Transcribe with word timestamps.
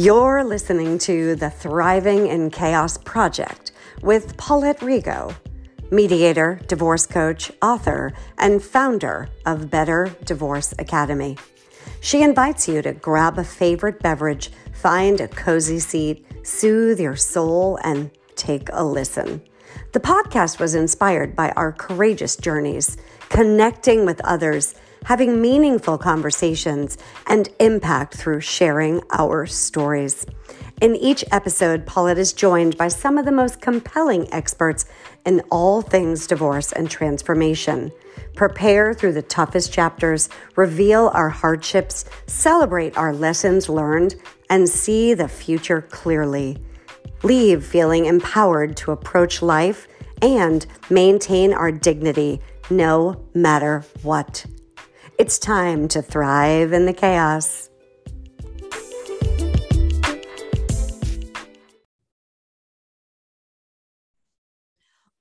You're 0.00 0.44
listening 0.44 0.98
to 0.98 1.34
the 1.34 1.50
Thriving 1.50 2.28
in 2.28 2.50
Chaos 2.50 2.98
Project 2.98 3.72
with 4.00 4.36
Paulette 4.36 4.78
Rigo, 4.78 5.34
mediator, 5.90 6.60
divorce 6.68 7.04
coach, 7.04 7.50
author, 7.60 8.12
and 8.38 8.62
founder 8.62 9.28
of 9.44 9.72
Better 9.72 10.14
Divorce 10.24 10.72
Academy. 10.78 11.36
She 12.00 12.22
invites 12.22 12.68
you 12.68 12.80
to 12.80 12.92
grab 12.92 13.38
a 13.38 13.42
favorite 13.42 13.98
beverage, 13.98 14.52
find 14.72 15.20
a 15.20 15.26
cozy 15.26 15.80
seat, 15.80 16.24
soothe 16.44 17.00
your 17.00 17.16
soul, 17.16 17.80
and 17.82 18.12
take 18.36 18.68
a 18.72 18.84
listen. 18.84 19.42
The 19.94 20.00
podcast 20.00 20.60
was 20.60 20.76
inspired 20.76 21.34
by 21.34 21.50
our 21.56 21.72
courageous 21.72 22.36
journeys, 22.36 22.98
connecting 23.30 24.06
with 24.06 24.20
others, 24.20 24.76
having 25.04 25.40
meaningful 25.40 25.98
conversations, 25.98 26.98
and 27.26 27.48
impact 27.60 28.14
through 28.14 28.40
sharing 28.40 29.02
our 29.10 29.46
stories. 29.46 30.26
In 30.80 30.94
each 30.94 31.24
episode, 31.32 31.86
Paulette 31.86 32.18
is 32.18 32.32
joined 32.32 32.76
by 32.76 32.88
some 32.88 33.18
of 33.18 33.24
the 33.24 33.32
most 33.32 33.60
compelling 33.60 34.32
experts 34.32 34.84
in 35.26 35.42
all 35.50 35.82
things 35.82 36.26
divorce 36.26 36.72
and 36.72 36.88
transformation. 36.88 37.90
Prepare 38.36 38.94
through 38.94 39.14
the 39.14 39.22
toughest 39.22 39.72
chapters, 39.72 40.28
reveal 40.54 41.10
our 41.14 41.28
hardships, 41.28 42.04
celebrate 42.26 42.96
our 42.96 43.12
lessons 43.12 43.68
learned, 43.68 44.14
and 44.50 44.68
see 44.68 45.14
the 45.14 45.26
future 45.26 45.82
clearly. 45.82 46.56
Leave 47.24 47.64
feeling 47.64 48.06
empowered 48.06 48.76
to 48.76 48.92
approach 48.92 49.42
life 49.42 49.88
and 50.22 50.64
maintain 50.88 51.52
our 51.52 51.72
dignity 51.72 52.40
no 52.70 53.24
matter 53.34 53.84
what. 54.02 54.46
It's 55.18 55.36
time 55.36 55.88
to 55.88 56.00
thrive 56.00 56.72
in 56.72 56.86
the 56.86 56.92
chaos. 56.92 57.68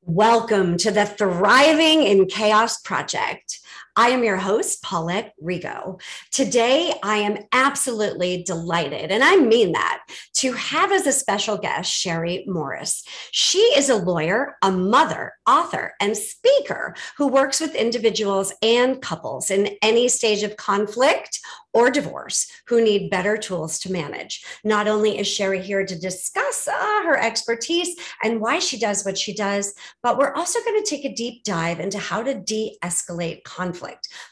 Welcome 0.03 0.77
to 0.77 0.91
the 0.91 1.07
Thriving 1.07 2.03
in 2.03 2.27
Chaos 2.27 2.79
Project. 2.79 3.59
I 3.99 4.09
am 4.09 4.23
your 4.23 4.37
host, 4.37 4.83
Paulette 4.83 5.33
Rigo. 5.43 5.99
Today, 6.31 6.93
I 7.01 7.17
am 7.17 7.39
absolutely 7.51 8.43
delighted, 8.43 9.09
and 9.09 9.23
I 9.23 9.37
mean 9.37 9.71
that, 9.71 10.03
to 10.35 10.51
have 10.51 10.91
as 10.91 11.07
a 11.07 11.11
special 11.11 11.57
guest 11.57 11.91
Sherry 11.91 12.45
Morris. 12.47 13.03
She 13.31 13.57
is 13.57 13.89
a 13.89 13.95
lawyer, 13.95 14.55
a 14.61 14.71
mother, 14.71 15.33
author, 15.47 15.95
and 15.99 16.15
speaker 16.15 16.95
who 17.17 17.27
works 17.27 17.59
with 17.59 17.73
individuals 17.73 18.53
and 18.61 19.01
couples 19.01 19.49
in 19.49 19.75
any 19.81 20.09
stage 20.09 20.43
of 20.43 20.57
conflict 20.57 21.39
or 21.73 21.91
divorce 21.91 22.51
who 22.67 22.83
need 22.83 23.11
better 23.11 23.37
tools 23.37 23.77
to 23.77 23.91
manage. 23.91 24.43
Not 24.63 24.87
only 24.87 25.19
is 25.19 25.27
Sherry 25.27 25.61
here 25.61 25.85
to 25.85 25.99
discuss 25.99 26.67
uh, 26.67 27.03
her 27.03 27.17
expertise 27.17 27.95
and 28.23 28.41
why 28.41 28.59
she 28.59 28.79
does 28.79 29.05
what 29.05 29.17
she 29.17 29.33
does, 29.33 29.75
but 30.01 30.17
we're 30.17 30.33
also 30.33 30.59
going 30.61 30.83
to 30.83 30.89
take 30.89 31.05
a 31.05 31.13
deep 31.13 31.43
dive 31.43 31.79
into 31.79 31.99
how 31.99 32.23
to 32.23 32.33
de 32.33 32.77
escalate 32.83 33.43
conflict. 33.43 33.86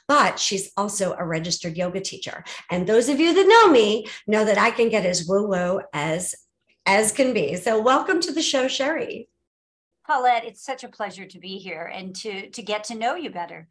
But 0.07 0.39
she's 0.39 0.71
also 0.77 1.15
a 1.17 1.25
registered 1.25 1.77
yoga 1.77 2.01
teacher. 2.01 2.43
And 2.69 2.87
those 2.87 3.09
of 3.09 3.19
you 3.19 3.33
that 3.33 3.47
know 3.47 3.71
me 3.71 4.07
know 4.27 4.45
that 4.45 4.57
I 4.57 4.71
can 4.71 4.89
get 4.89 5.05
as 5.05 5.27
woo 5.27 5.47
woo 5.47 5.81
as 5.93 6.35
as 6.85 7.11
can 7.11 7.33
be. 7.33 7.55
So 7.55 7.81
welcome 7.81 8.21
to 8.21 8.31
the 8.31 8.41
show, 8.41 8.67
Sherry. 8.67 9.27
Paulette, 10.05 10.45
it's 10.45 10.63
such 10.63 10.83
a 10.83 10.89
pleasure 10.89 11.25
to 11.25 11.39
be 11.39 11.57
here 11.57 11.91
and 11.93 12.15
to 12.17 12.49
to 12.49 12.61
get 12.61 12.83
to 12.85 12.95
know 12.95 13.15
you 13.15 13.29
better. 13.29 13.67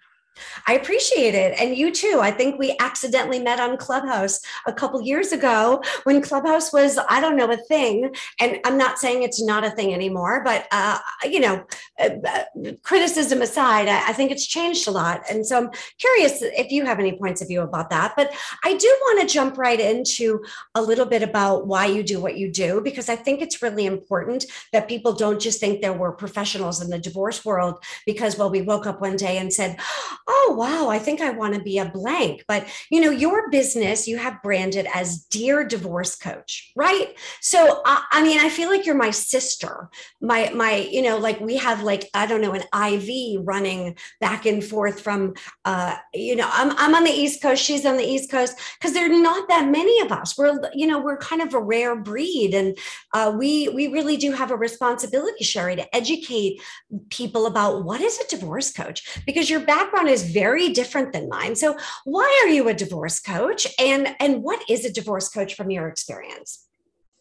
I 0.66 0.74
appreciate 0.74 1.34
it. 1.34 1.58
And 1.60 1.76
you 1.76 1.92
too. 1.92 2.18
I 2.20 2.30
think 2.30 2.58
we 2.58 2.76
accidentally 2.80 3.38
met 3.38 3.60
on 3.60 3.76
Clubhouse 3.76 4.40
a 4.66 4.72
couple 4.72 5.00
years 5.02 5.32
ago 5.32 5.82
when 6.04 6.22
Clubhouse 6.22 6.72
was, 6.72 6.98
I 7.08 7.20
don't 7.20 7.36
know, 7.36 7.50
a 7.50 7.56
thing. 7.56 8.14
And 8.40 8.58
I'm 8.64 8.76
not 8.76 8.98
saying 8.98 9.22
it's 9.22 9.42
not 9.42 9.64
a 9.64 9.70
thing 9.70 9.92
anymore, 9.94 10.42
but, 10.44 10.66
uh, 10.72 10.98
you 11.24 11.40
know, 11.40 11.64
uh, 11.98 12.10
uh, 12.26 12.44
criticism 12.82 13.42
aside, 13.42 13.88
I, 13.88 14.08
I, 14.08 14.12
think 14.12 14.30
it's 14.30 14.46
changed 14.46 14.88
a 14.88 14.90
lot. 14.90 15.22
And 15.30 15.46
so 15.46 15.58
I'm 15.58 15.70
curious 15.98 16.42
if 16.42 16.70
you 16.70 16.84
have 16.84 16.98
any 16.98 17.16
points 17.16 17.40
of 17.40 17.48
view 17.48 17.60
about 17.60 17.90
that. 17.90 18.14
But 18.16 18.32
I 18.64 18.76
do 18.76 18.86
want 19.02 19.20
to 19.20 19.32
jump 19.32 19.58
right 19.58 19.78
into 19.78 20.42
a 20.74 20.82
little 20.82 21.06
bit 21.06 21.22
about 21.22 21.66
why 21.66 21.86
you 21.86 22.02
do 22.02 22.20
what 22.20 22.36
you 22.36 22.50
do, 22.50 22.80
because 22.80 23.08
I 23.08 23.16
think 23.16 23.40
it's 23.40 23.62
really 23.62 23.86
important 23.86 24.46
that 24.72 24.88
people 24.88 25.12
don't 25.12 25.40
just 25.40 25.60
think 25.60 25.80
there 25.80 25.92
were 25.92 26.12
professionals 26.12 26.82
in 26.82 26.90
the 26.90 26.98
divorce 26.98 27.44
world 27.44 27.82
because, 28.06 28.38
well, 28.38 28.50
we 28.50 28.62
woke 28.62 28.86
up 28.86 29.00
one 29.00 29.16
day 29.16 29.38
and 29.38 29.52
said, 29.52 29.78
oh, 30.26 30.54
wow, 30.56 30.88
I 30.88 30.98
think 30.98 31.20
I 31.20 31.30
want 31.30 31.54
to 31.54 31.60
be 31.60 31.78
a 31.78 31.84
blank. 31.84 32.44
But, 32.48 32.66
you 32.90 33.00
know, 33.00 33.10
your 33.10 33.50
business, 33.50 34.08
you 34.08 34.16
have 34.16 34.42
branded 34.42 34.86
as 34.94 35.24
Dear 35.24 35.64
Divorce 35.64 36.16
Coach, 36.16 36.72
right? 36.74 37.16
So, 37.40 37.82
I, 37.84 38.04
I 38.10 38.22
mean, 38.22 38.38
I 38.38 38.48
feel 38.48 38.70
like 38.70 38.86
you're 38.86 38.94
my 38.94 39.10
sister. 39.10 39.90
My, 40.20 40.50
my, 40.54 40.76
you 40.76 41.02
know, 41.02 41.18
like 41.18 41.40
we 41.40 41.56
have 41.56 41.82
like, 41.82 42.08
I 42.14 42.26
don't 42.26 42.40
know, 42.40 42.54
an 42.54 42.64
IV 42.74 43.42
running 43.44 43.98
back 44.20 44.46
and 44.46 44.64
forth 44.64 45.00
from, 45.00 45.34
uh, 45.64 45.96
you 46.14 46.36
know, 46.36 46.48
I'm, 46.50 46.72
I'm 46.78 46.94
on 46.94 47.04
the 47.04 47.10
East 47.10 47.42
Coast, 47.42 47.62
she's 47.62 47.84
on 47.84 47.96
the 47.96 48.04
East 48.04 48.30
Coast, 48.30 48.58
because 48.78 48.94
there 48.94 49.04
are 49.06 49.22
not 49.22 49.48
that 49.48 49.68
many 49.68 50.00
of 50.00 50.10
us. 50.10 50.38
We're, 50.38 50.58
you 50.74 50.86
know, 50.86 51.00
we're 51.00 51.18
kind 51.18 51.42
of 51.42 51.52
a 51.52 51.60
rare 51.60 51.96
breed. 51.96 52.54
And 52.54 52.78
uh, 53.12 53.34
we, 53.36 53.68
we 53.68 53.88
really 53.88 54.16
do 54.16 54.32
have 54.32 54.50
a 54.50 54.56
responsibility, 54.56 55.44
Sherry, 55.44 55.76
to 55.76 55.94
educate 55.94 56.62
people 57.10 57.46
about 57.46 57.84
what 57.84 58.00
is 58.00 58.18
a 58.18 58.28
divorce 58.28 58.72
coach, 58.72 59.20
because 59.26 59.50
your 59.50 59.60
background 59.60 60.08
is 60.14 60.30
very 60.30 60.70
different 60.70 61.12
than 61.12 61.28
mine. 61.28 61.54
So, 61.56 61.76
why 62.04 62.42
are 62.44 62.48
you 62.48 62.68
a 62.68 62.74
divorce 62.74 63.20
coach 63.20 63.66
and 63.78 64.14
and 64.20 64.42
what 64.42 64.62
is 64.68 64.84
a 64.84 64.92
divorce 64.92 65.28
coach 65.28 65.54
from 65.54 65.70
your 65.70 65.88
experience? 65.88 66.66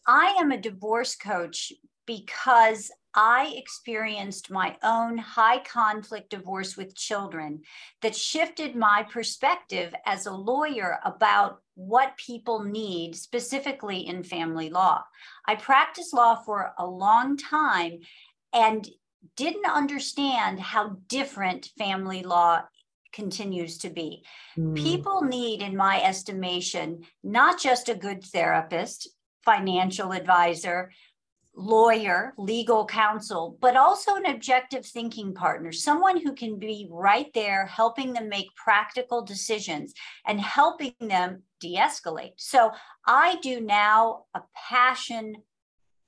I 0.08 0.36
am 0.40 0.52
a 0.52 0.62
divorce 0.62 1.16
coach 1.16 1.74
because 2.06 2.92
I 3.16 3.54
experienced 3.56 4.50
my 4.50 4.76
own 4.84 5.18
high 5.18 5.59
conflict 5.59 6.30
divorce 6.30 6.76
with 6.76 6.96
children 6.96 7.62
that 8.02 8.16
shifted 8.16 8.76
my 8.76 9.06
perspective 9.10 9.94
as 10.06 10.25
a 10.25 10.34
lawyer 10.34 11.00
about 11.06 11.60
what 11.75 12.18
people 12.18 12.64
need 12.64 13.16
specifically 13.16 14.08
in 14.08 14.24
family 14.24 14.70
law. 14.70 15.04
I 15.48 15.56
practiced 15.56 16.14
law 16.14 16.36
for 16.36 16.74
a 16.78 16.86
long 16.86 17.38
time 17.38 18.00
and 18.52 18.88
didn't 19.38 19.66
understand 19.66 20.60
how 20.60 20.98
different 21.08 21.70
family 21.78 22.24
law 22.24 22.64
continues 23.13 23.78
to 23.79 23.90
be. 23.90 24.24
Mm. 24.57 24.75
People 24.75 25.22
need, 25.22 25.62
in 25.62 25.78
my 25.78 26.01
estimation, 26.03 27.03
not 27.24 27.59
just 27.59 27.90
a 27.90 27.96
good 27.96 28.24
therapist, 28.24 29.09
financial 29.46 30.12
advisor, 30.12 30.91
lawyer, 31.56 32.34
legal 32.38 32.85
counsel, 32.85 33.57
but 33.62 33.78
also 33.78 34.16
an 34.16 34.25
objective 34.25 34.85
thinking 34.85 35.34
partner, 35.34 35.72
someone 35.72 36.19
who 36.19 36.34
can 36.34 36.57
be 36.57 36.88
right 36.90 37.31
there 37.34 37.68
helping 37.68 38.13
them 38.13 38.28
make 38.28 38.47
practical 38.56 39.22
decisions 39.22 39.94
and 40.25 40.41
helping 40.41 40.95
them 41.00 41.44
de 41.59 41.75
escalate. 41.75 42.34
So 42.38 42.72
I 43.06 43.38
do 43.41 43.62
now 43.62 44.24
a 44.34 44.41
passion 44.56 45.35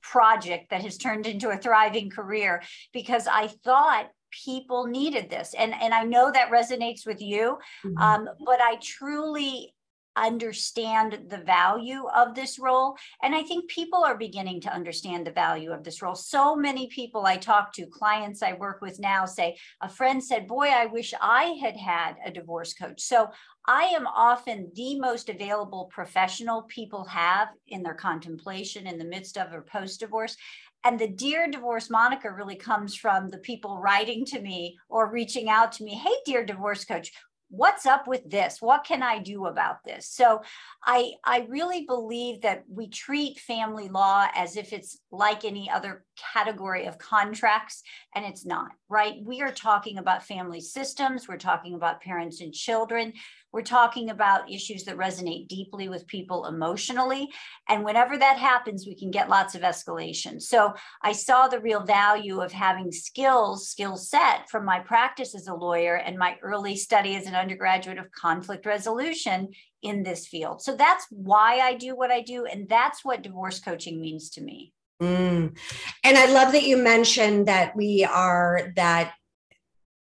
project 0.02 0.70
that 0.70 0.84
has 0.84 0.98
turned 0.98 1.28
into 1.28 1.50
a 1.50 1.58
thriving 1.58 2.10
career 2.10 2.62
because 2.94 3.28
I 3.28 3.48
thought 3.48 4.10
people 4.44 4.86
needed 4.86 5.30
this 5.30 5.54
and 5.58 5.74
and 5.82 5.94
i 5.94 6.04
know 6.04 6.32
that 6.32 6.52
resonates 6.52 7.06
with 7.06 7.22
you 7.22 7.58
mm-hmm. 7.86 7.98
um, 7.98 8.28
but 8.46 8.60
i 8.62 8.76
truly 8.82 9.74
understand 10.18 11.20
the 11.30 11.38
value 11.38 12.06
of 12.16 12.34
this 12.36 12.58
role 12.58 12.96
and 13.22 13.36
i 13.36 13.44
think 13.44 13.70
people 13.70 14.04
are 14.04 14.18
beginning 14.18 14.62
to 14.62 14.74
understand 14.74 15.28
the 15.28 15.32
value 15.32 15.72
of 15.72 15.84
this 15.84 16.02
role 16.02 16.16
so 16.16 16.56
many 16.56 16.88
people 16.88 17.26
i 17.26 17.36
talk 17.36 17.74
to 17.74 17.86
clients 17.86 18.42
i 18.42 18.54
work 18.54 18.82
with 18.82 18.98
now 19.00 19.26
say 19.26 19.58
a 19.82 19.90
friend 19.90 20.24
said 20.24 20.48
boy 20.48 20.68
i 20.68 20.86
wish 20.86 21.14
i 21.22 21.58
had 21.62 21.76
had 21.76 22.16
a 22.26 22.32
divorce 22.32 22.74
coach 22.74 23.02
so 23.02 23.28
i 23.68 23.84
am 23.84 24.08
often 24.08 24.72
the 24.76 24.98
most 25.00 25.28
available 25.28 25.90
professional 25.92 26.62
people 26.64 27.04
have 27.04 27.50
in 27.68 27.84
their 27.84 27.94
contemplation 27.94 28.88
in 28.88 28.98
the 28.98 29.04
midst 29.04 29.38
of 29.38 29.52
or 29.52 29.64
post 29.64 30.00
divorce 30.00 30.38
and 30.86 31.00
the 31.00 31.08
Dear 31.08 31.48
Divorce 31.50 31.90
moniker 31.90 32.32
really 32.32 32.56
comes 32.56 32.96
from 32.96 33.30
the 33.30 33.40
people 33.40 33.80
writing 33.80 34.24
to 34.26 34.40
me 34.40 34.78
or 34.88 35.12
reaching 35.12 35.50
out 35.50 35.72
to 35.74 35.84
me. 35.84 35.96
Hey, 35.96 36.14
Dear 36.26 36.46
Divorce 36.46 36.86
Coach, 36.86 37.12
what's 37.50 37.86
up 37.86 38.08
with 38.08 38.28
this 38.28 38.60
what 38.60 38.84
can 38.84 39.04
i 39.04 39.20
do 39.20 39.46
about 39.46 39.84
this 39.86 40.08
so 40.10 40.42
i 40.84 41.12
i 41.24 41.46
really 41.48 41.86
believe 41.86 42.42
that 42.42 42.64
we 42.68 42.90
treat 42.90 43.40
family 43.40 43.88
law 43.88 44.28
as 44.34 44.58
if 44.58 44.74
it's 44.74 45.00
like 45.12 45.46
any 45.46 45.70
other 45.70 46.04
category 46.34 46.86
of 46.86 46.98
contracts, 46.98 47.84
and 48.14 48.26
it's 48.26 48.46
not, 48.46 48.72
right? 48.90 49.16
We 49.24 49.42
are 49.42 49.52
talking 49.52 49.98
about 49.98 50.24
family 50.24 50.62
systems, 50.62 51.28
we're 51.28 51.38
talking 51.38 51.74
about 51.74 52.02
parents 52.02 52.42
and 52.42 52.54
children, 52.54 53.14
we're 53.56 53.62
talking 53.62 54.10
about 54.10 54.52
issues 54.52 54.84
that 54.84 54.98
resonate 54.98 55.48
deeply 55.48 55.88
with 55.88 56.06
people 56.08 56.46
emotionally. 56.46 57.30
And 57.70 57.86
whenever 57.86 58.18
that 58.18 58.38
happens, 58.38 58.86
we 58.86 58.96
can 58.96 59.12
get 59.12 59.30
lots 59.30 59.56
of 59.56 59.62
escalation. 59.62 60.42
So 60.42 60.74
I 61.02 61.14
saw 61.14 61.48
the 61.48 61.62
real 61.62 61.80
value 61.80 62.42
of 62.42 62.52
having 62.52 62.92
skills, 62.92 63.70
skill 63.70 63.96
set 63.96 64.50
from 64.50 64.66
my 64.66 64.82
practice 64.82 65.34
as 65.34 65.48
a 65.48 65.54
lawyer 65.54 65.96
and 65.96 66.18
my 66.18 66.36
early 66.44 66.76
study 66.76 67.16
as 67.16 67.28
an 67.28 67.36
undergraduate 67.36 67.98
of 67.98 68.12
conflict 68.12 68.66
resolution 68.66 69.48
in 69.82 70.04
this 70.04 70.28
field. 70.28 70.62
So 70.62 70.76
that's 70.76 71.08
why 71.10 71.60
I 71.60 71.76
do 71.76 71.96
what 71.96 72.12
I 72.12 72.20
do. 72.20 72.46
And 72.46 72.68
that's 72.68 73.06
what 73.06 73.22
divorce 73.22 73.62
coaching 73.62 74.02
means 74.02 74.32
to 74.32 74.42
me. 74.42 74.74
Mm. 75.02 75.58
And 76.04 76.18
I 76.18 76.26
love 76.26 76.52
that 76.52 76.64
you 76.64 76.76
mentioned 76.76 77.48
that 77.48 77.74
we 77.74 78.04
are 78.04 78.74
that 78.76 79.14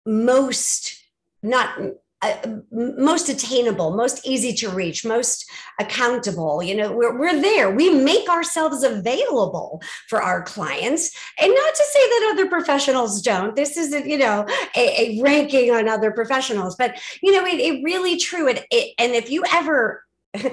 most 0.05 0.97
not 1.41 1.77
uh, 2.23 2.47
most 2.71 3.27
attainable, 3.27 3.95
most 3.95 4.25
easy 4.25 4.53
to 4.53 4.69
reach, 4.69 5.03
most 5.05 5.49
accountable. 5.79 6.63
You 6.63 6.75
know, 6.75 6.91
we're, 6.91 7.17
we're 7.19 7.41
there. 7.41 7.69
We 7.71 7.89
make 7.89 8.29
ourselves 8.29 8.83
available 8.83 9.81
for 10.07 10.21
our 10.21 10.43
clients. 10.43 11.11
And 11.39 11.53
not 11.53 11.75
to 11.75 11.83
say 11.91 11.99
that 11.99 12.31
other 12.33 12.47
professionals 12.47 13.21
don't. 13.21 13.55
This 13.55 13.75
isn't, 13.77 14.07
you 14.07 14.17
know, 14.17 14.45
a, 14.75 15.17
a 15.19 15.21
ranking 15.21 15.71
on 15.71 15.89
other 15.89 16.11
professionals, 16.11 16.75
but, 16.75 16.97
you 17.21 17.31
know, 17.31 17.45
it, 17.45 17.59
it 17.59 17.83
really 17.83 18.17
true. 18.17 18.47
It, 18.47 18.65
it, 18.71 18.93
and 18.97 19.13
if 19.13 19.29
you 19.29 19.43
ever 19.51 20.03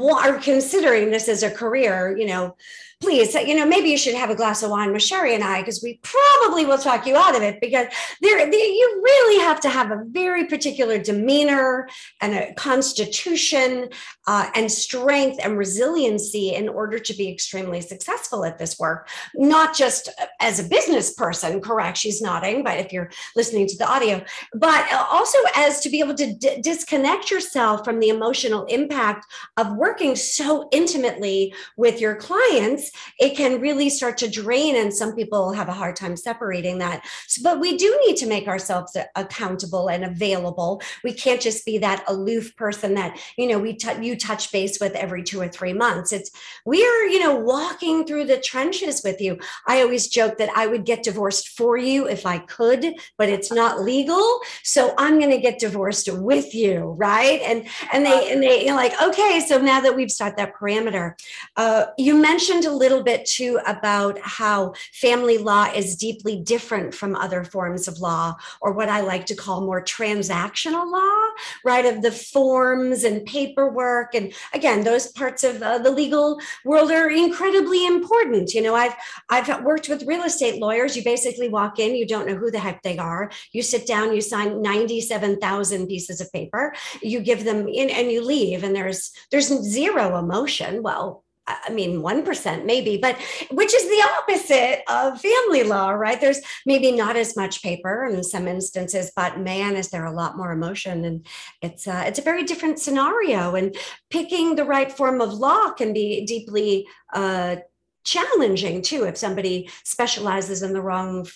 are 0.00 0.38
considering 0.38 1.10
this 1.10 1.28
as 1.28 1.42
a 1.42 1.50
career, 1.50 2.16
you 2.16 2.26
know, 2.26 2.56
please, 3.00 3.34
you 3.34 3.54
know, 3.54 3.64
maybe 3.64 3.88
you 3.88 3.96
should 3.96 4.14
have 4.14 4.28
a 4.28 4.34
glass 4.34 4.62
of 4.62 4.70
wine 4.70 4.92
with 4.92 5.02
Sherry 5.02 5.34
and 5.34 5.42
I, 5.42 5.60
because 5.60 5.82
we 5.82 5.98
probably 6.02 6.66
will 6.66 6.76
talk 6.76 7.06
you 7.06 7.16
out 7.16 7.34
of 7.34 7.42
it 7.42 7.58
because 7.58 7.86
there, 8.20 8.38
you 8.46 9.00
really 9.02 9.42
have 9.42 9.58
to 9.60 9.70
have 9.70 9.90
a 9.90 10.04
very 10.08 10.44
particular 10.44 10.98
demeanor 10.98 11.88
and 12.20 12.34
a 12.34 12.52
constitution 12.54 13.88
uh, 14.26 14.50
and 14.54 14.70
strength 14.70 15.40
and 15.42 15.56
resiliency 15.56 16.54
in 16.54 16.68
order 16.68 16.98
to 16.98 17.14
be 17.14 17.30
extremely 17.30 17.80
successful 17.80 18.44
at 18.44 18.58
this 18.58 18.78
work, 18.78 19.08
not 19.34 19.74
just 19.74 20.10
as 20.40 20.60
a 20.60 20.68
business 20.68 21.14
person, 21.14 21.60
correct? 21.62 21.96
She's 21.96 22.20
nodding, 22.20 22.62
but 22.62 22.78
if 22.78 22.92
you're 22.92 23.10
listening 23.34 23.66
to 23.68 23.78
the 23.78 23.90
audio, 23.90 24.22
but 24.54 24.92
also 24.92 25.38
as 25.56 25.80
to 25.80 25.88
be 25.88 26.00
able 26.00 26.14
to 26.14 26.34
d- 26.34 26.60
disconnect 26.60 27.30
yourself 27.30 27.82
from 27.82 27.98
the 27.98 28.10
emotional 28.10 28.66
impact 28.66 29.24
of 29.56 29.74
working 29.76 30.16
so 30.16 30.68
intimately 30.70 31.54
with 31.78 31.98
your 31.98 32.14
clients 32.14 32.89
it 33.18 33.36
can 33.36 33.60
really 33.60 33.90
start 33.90 34.18
to 34.18 34.28
drain. 34.28 34.76
And 34.76 34.92
some 34.92 35.14
people 35.14 35.52
have 35.52 35.68
a 35.68 35.72
hard 35.72 35.96
time 35.96 36.16
separating 36.16 36.78
that. 36.78 37.04
So, 37.26 37.42
but 37.42 37.60
we 37.60 37.76
do 37.76 37.98
need 38.06 38.16
to 38.18 38.26
make 38.26 38.48
ourselves 38.48 38.96
accountable 39.16 39.88
and 39.88 40.04
available. 40.04 40.82
We 41.04 41.12
can't 41.12 41.40
just 41.40 41.64
be 41.64 41.78
that 41.78 42.04
aloof 42.08 42.56
person 42.56 42.94
that, 42.94 43.18
you 43.36 43.48
know, 43.48 43.58
we 43.58 43.74
t- 43.74 44.04
you 44.04 44.16
touch 44.16 44.52
base 44.52 44.78
with 44.80 44.94
every 44.94 45.22
two 45.22 45.40
or 45.40 45.48
three 45.48 45.72
months. 45.72 46.12
It's 46.12 46.30
we 46.64 46.84
are, 46.84 47.06
you 47.06 47.20
know, 47.20 47.34
walking 47.34 48.06
through 48.06 48.26
the 48.26 48.38
trenches 48.38 49.02
with 49.04 49.20
you. 49.20 49.38
I 49.66 49.82
always 49.82 50.08
joke 50.08 50.38
that 50.38 50.50
I 50.56 50.66
would 50.66 50.84
get 50.84 51.02
divorced 51.02 51.48
for 51.48 51.76
you 51.76 52.08
if 52.08 52.26
I 52.26 52.38
could, 52.38 52.94
but 53.16 53.28
it's 53.28 53.52
not 53.52 53.80
legal. 53.80 54.40
So 54.62 54.94
I'm 54.98 55.18
going 55.18 55.30
to 55.30 55.38
get 55.38 55.58
divorced 55.58 56.08
with 56.12 56.54
you, 56.54 56.94
right? 56.98 57.40
And 57.42 57.66
and 57.92 58.04
they 58.04 58.32
and 58.32 58.42
they 58.42 58.60
you 58.62 58.66
know, 58.68 58.76
like, 58.76 59.00
okay, 59.02 59.40
so 59.46 59.60
now 59.60 59.80
that 59.80 59.96
we've 59.96 60.10
set 60.10 60.36
that 60.36 60.54
parameter, 60.54 61.14
uh, 61.56 61.86
you 61.98 62.16
mentioned 62.16 62.64
a 62.64 62.72
little 62.80 63.02
bit 63.02 63.26
too 63.26 63.60
about 63.66 64.18
how 64.22 64.72
family 64.92 65.38
law 65.38 65.66
is 65.74 65.96
deeply 65.96 66.40
different 66.40 66.94
from 66.94 67.14
other 67.14 67.44
forms 67.44 67.86
of 67.86 67.98
law, 67.98 68.34
or 68.60 68.72
what 68.72 68.88
I 68.88 69.00
like 69.02 69.26
to 69.26 69.36
call 69.36 69.60
more 69.60 69.82
transactional 69.84 70.90
law, 70.90 71.22
right? 71.64 71.84
Of 71.84 72.02
the 72.02 72.12
forms 72.12 73.04
and 73.04 73.24
paperwork. 73.26 74.14
And 74.14 74.32
again, 74.54 74.82
those 74.82 75.12
parts 75.12 75.44
of 75.44 75.62
uh, 75.62 75.78
the 75.78 75.90
legal 75.90 76.40
world 76.64 76.90
are 76.90 77.10
incredibly 77.10 77.86
important. 77.86 78.54
You 78.54 78.62
know, 78.62 78.74
I've 78.74 78.94
I've 79.28 79.62
worked 79.62 79.88
with 79.88 80.06
real 80.06 80.22
estate 80.22 80.60
lawyers. 80.60 80.96
You 80.96 81.04
basically 81.04 81.48
walk 81.48 81.78
in, 81.78 81.94
you 81.94 82.06
don't 82.06 82.26
know 82.26 82.36
who 82.36 82.50
the 82.50 82.58
heck 82.58 82.82
they 82.82 82.98
are. 82.98 83.30
You 83.52 83.62
sit 83.62 83.86
down, 83.86 84.14
you 84.14 84.20
sign 84.20 84.62
97,000 84.62 85.86
pieces 85.86 86.20
of 86.20 86.32
paper, 86.32 86.74
you 87.02 87.20
give 87.20 87.44
them 87.44 87.68
in 87.68 87.90
and 87.90 88.10
you 88.10 88.24
leave, 88.24 88.64
and 88.64 88.74
there's 88.74 89.12
there's 89.30 89.48
zero 89.48 90.18
emotion. 90.18 90.82
Well, 90.82 91.24
I 91.64 91.70
mean, 91.70 92.00
1% 92.00 92.64
maybe, 92.64 92.96
but 92.96 93.16
which 93.50 93.74
is 93.74 93.84
the 93.84 94.08
opposite 94.18 94.82
of 94.88 95.20
family 95.20 95.64
law, 95.64 95.90
right? 95.90 96.20
There's 96.20 96.40
maybe 96.66 96.92
not 96.92 97.16
as 97.16 97.36
much 97.36 97.62
paper 97.62 98.04
in 98.06 98.22
some 98.22 98.48
instances, 98.48 99.12
but 99.14 99.40
man, 99.40 99.76
is 99.76 99.90
there 99.90 100.04
a 100.04 100.12
lot 100.12 100.36
more 100.36 100.52
emotion. 100.52 101.04
And 101.04 101.26
it's 101.62 101.86
a, 101.86 101.94
uh, 101.94 102.02
it's 102.02 102.18
a 102.18 102.22
very 102.22 102.44
different 102.44 102.78
scenario. 102.78 103.54
And 103.54 103.76
picking 104.10 104.56
the 104.56 104.64
right 104.64 104.90
form 104.90 105.20
of 105.20 105.32
law 105.32 105.72
can 105.72 105.92
be 105.92 106.24
deeply 106.24 106.86
uh, 107.12 107.56
challenging 108.04 108.82
too 108.82 109.04
if 109.04 109.16
somebody 109.16 109.70
specializes 109.84 110.62
in 110.62 110.72
the 110.72 110.82
wrong 110.82 111.26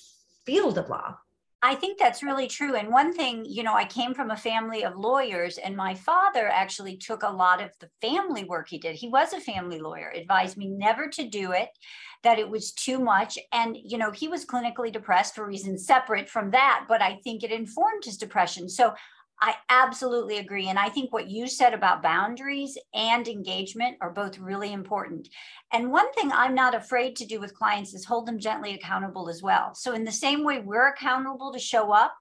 field 0.44 0.78
of 0.78 0.88
law. 0.88 1.16
I 1.66 1.74
think 1.74 1.98
that's 1.98 2.22
really 2.22 2.46
true. 2.46 2.74
And 2.74 2.90
one 2.90 3.14
thing, 3.14 3.46
you 3.46 3.62
know, 3.62 3.72
I 3.72 3.86
came 3.86 4.12
from 4.12 4.30
a 4.30 4.36
family 4.36 4.84
of 4.84 4.98
lawyers, 4.98 5.56
and 5.56 5.74
my 5.74 5.94
father 5.94 6.46
actually 6.46 6.98
took 6.98 7.22
a 7.22 7.30
lot 7.30 7.62
of 7.62 7.70
the 7.80 7.88
family 8.02 8.44
work 8.44 8.68
he 8.68 8.76
did. 8.76 8.96
He 8.96 9.08
was 9.08 9.32
a 9.32 9.40
family 9.40 9.80
lawyer, 9.80 10.12
advised 10.14 10.58
me 10.58 10.68
never 10.68 11.08
to 11.08 11.26
do 11.26 11.52
it, 11.52 11.70
that 12.22 12.38
it 12.38 12.50
was 12.50 12.72
too 12.72 12.98
much. 12.98 13.38
And, 13.50 13.78
you 13.82 13.96
know, 13.96 14.10
he 14.10 14.28
was 14.28 14.44
clinically 14.44 14.92
depressed 14.92 15.34
for 15.34 15.46
reasons 15.46 15.86
separate 15.86 16.28
from 16.28 16.50
that, 16.50 16.84
but 16.86 17.00
I 17.00 17.18
think 17.24 17.42
it 17.42 17.50
informed 17.50 18.04
his 18.04 18.18
depression. 18.18 18.68
So 18.68 18.92
I 19.40 19.56
absolutely 19.68 20.38
agree. 20.38 20.68
And 20.68 20.78
I 20.78 20.88
think 20.88 21.12
what 21.12 21.28
you 21.28 21.46
said 21.46 21.74
about 21.74 22.02
boundaries 22.02 22.78
and 22.94 23.26
engagement 23.26 23.96
are 24.00 24.10
both 24.10 24.38
really 24.38 24.72
important. 24.72 25.28
And 25.72 25.90
one 25.90 26.10
thing 26.12 26.30
I'm 26.32 26.54
not 26.54 26.74
afraid 26.74 27.16
to 27.16 27.26
do 27.26 27.40
with 27.40 27.54
clients 27.54 27.94
is 27.94 28.04
hold 28.04 28.26
them 28.26 28.38
gently 28.38 28.74
accountable 28.74 29.28
as 29.28 29.42
well. 29.42 29.74
So, 29.74 29.92
in 29.92 30.04
the 30.04 30.12
same 30.12 30.44
way 30.44 30.60
we're 30.60 30.88
accountable 30.88 31.52
to 31.52 31.58
show 31.58 31.92
up, 31.92 32.14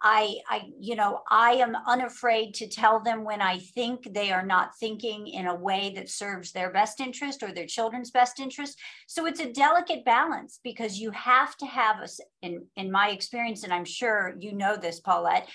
I, 0.00 0.36
I, 0.48 0.70
you 0.78 0.94
know, 0.94 1.22
I 1.28 1.54
am 1.54 1.76
unafraid 1.86 2.54
to 2.54 2.68
tell 2.68 3.00
them 3.00 3.24
when 3.24 3.42
I 3.42 3.58
think 3.58 4.14
they 4.14 4.30
are 4.30 4.46
not 4.46 4.78
thinking 4.78 5.26
in 5.26 5.46
a 5.46 5.54
way 5.54 5.92
that 5.96 6.08
serves 6.08 6.52
their 6.52 6.70
best 6.70 7.00
interest 7.00 7.42
or 7.42 7.52
their 7.52 7.66
children's 7.66 8.12
best 8.12 8.38
interest. 8.38 8.78
So 9.08 9.26
it's 9.26 9.40
a 9.40 9.52
delicate 9.52 10.04
balance 10.04 10.60
because 10.62 11.00
you 11.00 11.10
have 11.10 11.56
to 11.56 11.66
have 11.66 11.96
a, 11.96 12.08
in, 12.42 12.64
in 12.76 12.92
my 12.92 13.10
experience, 13.10 13.64
and 13.64 13.72
I'm 13.72 13.84
sure 13.84 14.36
you 14.38 14.52
know 14.52 14.76
this, 14.76 15.00
Paulette, 15.00 15.48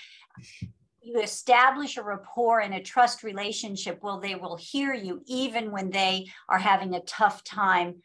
you 1.04 1.20
establish 1.20 1.96
a 1.96 2.02
rapport 2.02 2.60
and 2.60 2.74
a 2.74 2.80
trust 2.80 3.22
relationship 3.22 3.98
well 4.02 4.18
they 4.18 4.34
will 4.34 4.56
hear 4.56 4.94
you 4.94 5.22
even 5.26 5.70
when 5.70 5.90
they 5.90 6.26
are 6.48 6.58
having 6.58 6.94
a 6.94 7.00
tough 7.00 7.44
time 7.44 7.96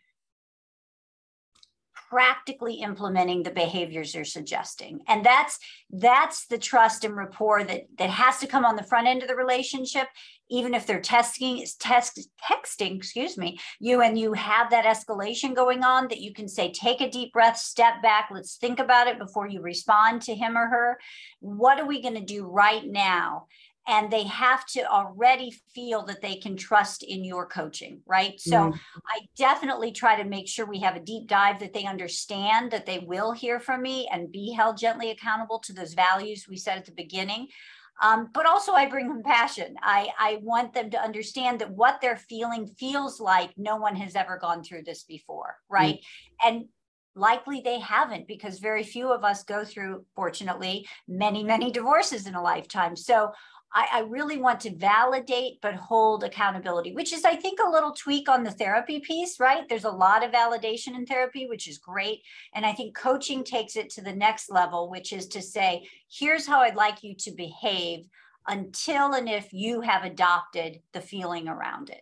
practically 2.09 2.75
implementing 2.75 3.43
the 3.43 3.51
behaviors 3.51 4.15
you're 4.15 4.25
suggesting. 4.25 4.99
And 5.07 5.23
that's 5.23 5.59
that's 5.91 6.47
the 6.47 6.57
trust 6.57 7.03
and 7.05 7.15
rapport 7.15 7.63
that 7.63 7.83
that 7.97 8.09
has 8.09 8.39
to 8.39 8.47
come 8.47 8.65
on 8.65 8.75
the 8.75 8.83
front 8.83 9.07
end 9.07 9.21
of 9.21 9.27
the 9.27 9.35
relationship 9.35 10.07
even 10.49 10.73
if 10.73 10.85
they're 10.85 10.99
testing 11.01 11.65
test 11.79 12.29
texting 12.43 12.95
excuse 12.95 13.37
me 13.37 13.59
you 13.79 14.01
and 14.01 14.17
you 14.17 14.33
have 14.33 14.69
that 14.69 14.85
escalation 14.85 15.55
going 15.55 15.83
on 15.83 16.07
that 16.07 16.21
you 16.21 16.33
can 16.33 16.47
say 16.47 16.71
take 16.71 17.01
a 17.01 17.09
deep 17.09 17.31
breath 17.33 17.57
step 17.57 18.01
back 18.01 18.29
let's 18.31 18.57
think 18.57 18.79
about 18.79 19.07
it 19.07 19.19
before 19.19 19.47
you 19.47 19.61
respond 19.61 20.21
to 20.21 20.35
him 20.35 20.57
or 20.57 20.67
her 20.67 20.99
what 21.39 21.79
are 21.79 21.85
we 21.85 22.01
going 22.01 22.15
to 22.15 22.21
do 22.21 22.45
right 22.45 22.85
now 22.85 23.45
and 23.89 24.11
they 24.11 24.23
have 24.25 24.67
to 24.67 24.81
already 24.85 25.51
feel 25.73 26.03
that 26.03 26.21
they 26.21 26.35
can 26.35 26.55
trust 26.55 27.01
in 27.01 27.23
your 27.23 27.47
coaching, 27.47 28.01
right? 28.05 28.39
So 28.39 28.51
mm. 28.51 28.79
I 29.07 29.21
definitely 29.35 29.91
try 29.91 30.21
to 30.21 30.29
make 30.29 30.47
sure 30.47 30.67
we 30.67 30.79
have 30.81 30.95
a 30.95 30.99
deep 30.99 31.27
dive 31.27 31.59
that 31.59 31.73
they 31.73 31.85
understand 31.85 32.69
that 32.69 32.85
they 32.85 32.99
will 32.99 33.31
hear 33.31 33.59
from 33.59 33.81
me 33.81 34.07
and 34.11 34.31
be 34.31 34.53
held 34.53 34.77
gently 34.77 35.09
accountable 35.09 35.57
to 35.61 35.73
those 35.73 35.95
values 35.95 36.45
we 36.47 36.55
said 36.55 36.77
at 36.77 36.85
the 36.85 36.91
beginning. 36.91 37.47
Um, 38.01 38.29
but 38.33 38.45
also, 38.45 38.73
I 38.73 38.87
bring 38.87 39.09
compassion. 39.09 39.75
I, 39.81 40.09
I 40.17 40.39
want 40.41 40.73
them 40.73 40.89
to 40.91 41.01
understand 41.01 41.59
that 41.59 41.71
what 41.71 41.99
they're 42.01 42.17
feeling 42.17 42.67
feels 42.67 43.19
like 43.19 43.51
no 43.57 43.75
one 43.75 43.95
has 43.95 44.15
ever 44.15 44.37
gone 44.37 44.63
through 44.63 44.83
this 44.83 45.03
before, 45.03 45.57
right? 45.69 45.95
Mm. 45.95 46.47
And 46.47 46.65
likely 47.15 47.61
they 47.61 47.79
haven't 47.79 48.27
because 48.27 48.59
very 48.59 48.83
few 48.83 49.11
of 49.11 49.23
us 49.23 49.43
go 49.43 49.65
through, 49.65 50.05
fortunately, 50.15 50.87
many, 51.07 51.43
many 51.43 51.71
divorces 51.71 52.27
in 52.27 52.35
a 52.35 52.41
lifetime. 52.41 52.95
So 52.95 53.31
I, 53.73 53.87
I, 53.93 53.99
really 54.01 54.37
want 54.37 54.59
to 54.61 54.75
validate 54.75 55.59
but 55.61 55.75
hold 55.75 56.23
accountability, 56.23 56.93
which 56.93 57.13
is, 57.13 57.23
I 57.23 57.35
think, 57.35 57.59
a 57.59 57.69
little 57.69 57.91
tweak 57.91 58.27
on 58.27 58.43
the 58.43 58.51
therapy 58.51 58.99
piece, 58.99 59.39
right? 59.39 59.67
There's 59.69 59.83
a 59.83 59.91
lot 59.91 60.23
of 60.23 60.31
validation 60.31 60.95
in 60.95 61.05
therapy, 61.05 61.47
which 61.47 61.67
is 61.67 61.77
great. 61.77 62.21
And 62.55 62.65
I 62.65 62.73
think 62.73 62.97
coaching 62.97 63.43
takes 63.43 63.75
it 63.75 63.89
to 63.91 64.01
the 64.01 64.15
next 64.15 64.49
level, 64.49 64.89
which 64.89 65.13
is 65.13 65.27
to 65.29 65.41
say, 65.41 65.87
here's 66.11 66.47
how 66.47 66.61
I'd 66.61 66.75
like 66.75 67.03
you 67.03 67.13
to 67.19 67.31
behave 67.31 68.07
until 68.47 69.13
and 69.13 69.29
if 69.29 69.53
you 69.53 69.81
have 69.81 70.03
adopted 70.03 70.81
the 70.93 71.01
feeling 71.01 71.47
around 71.47 71.89
it. 71.89 72.01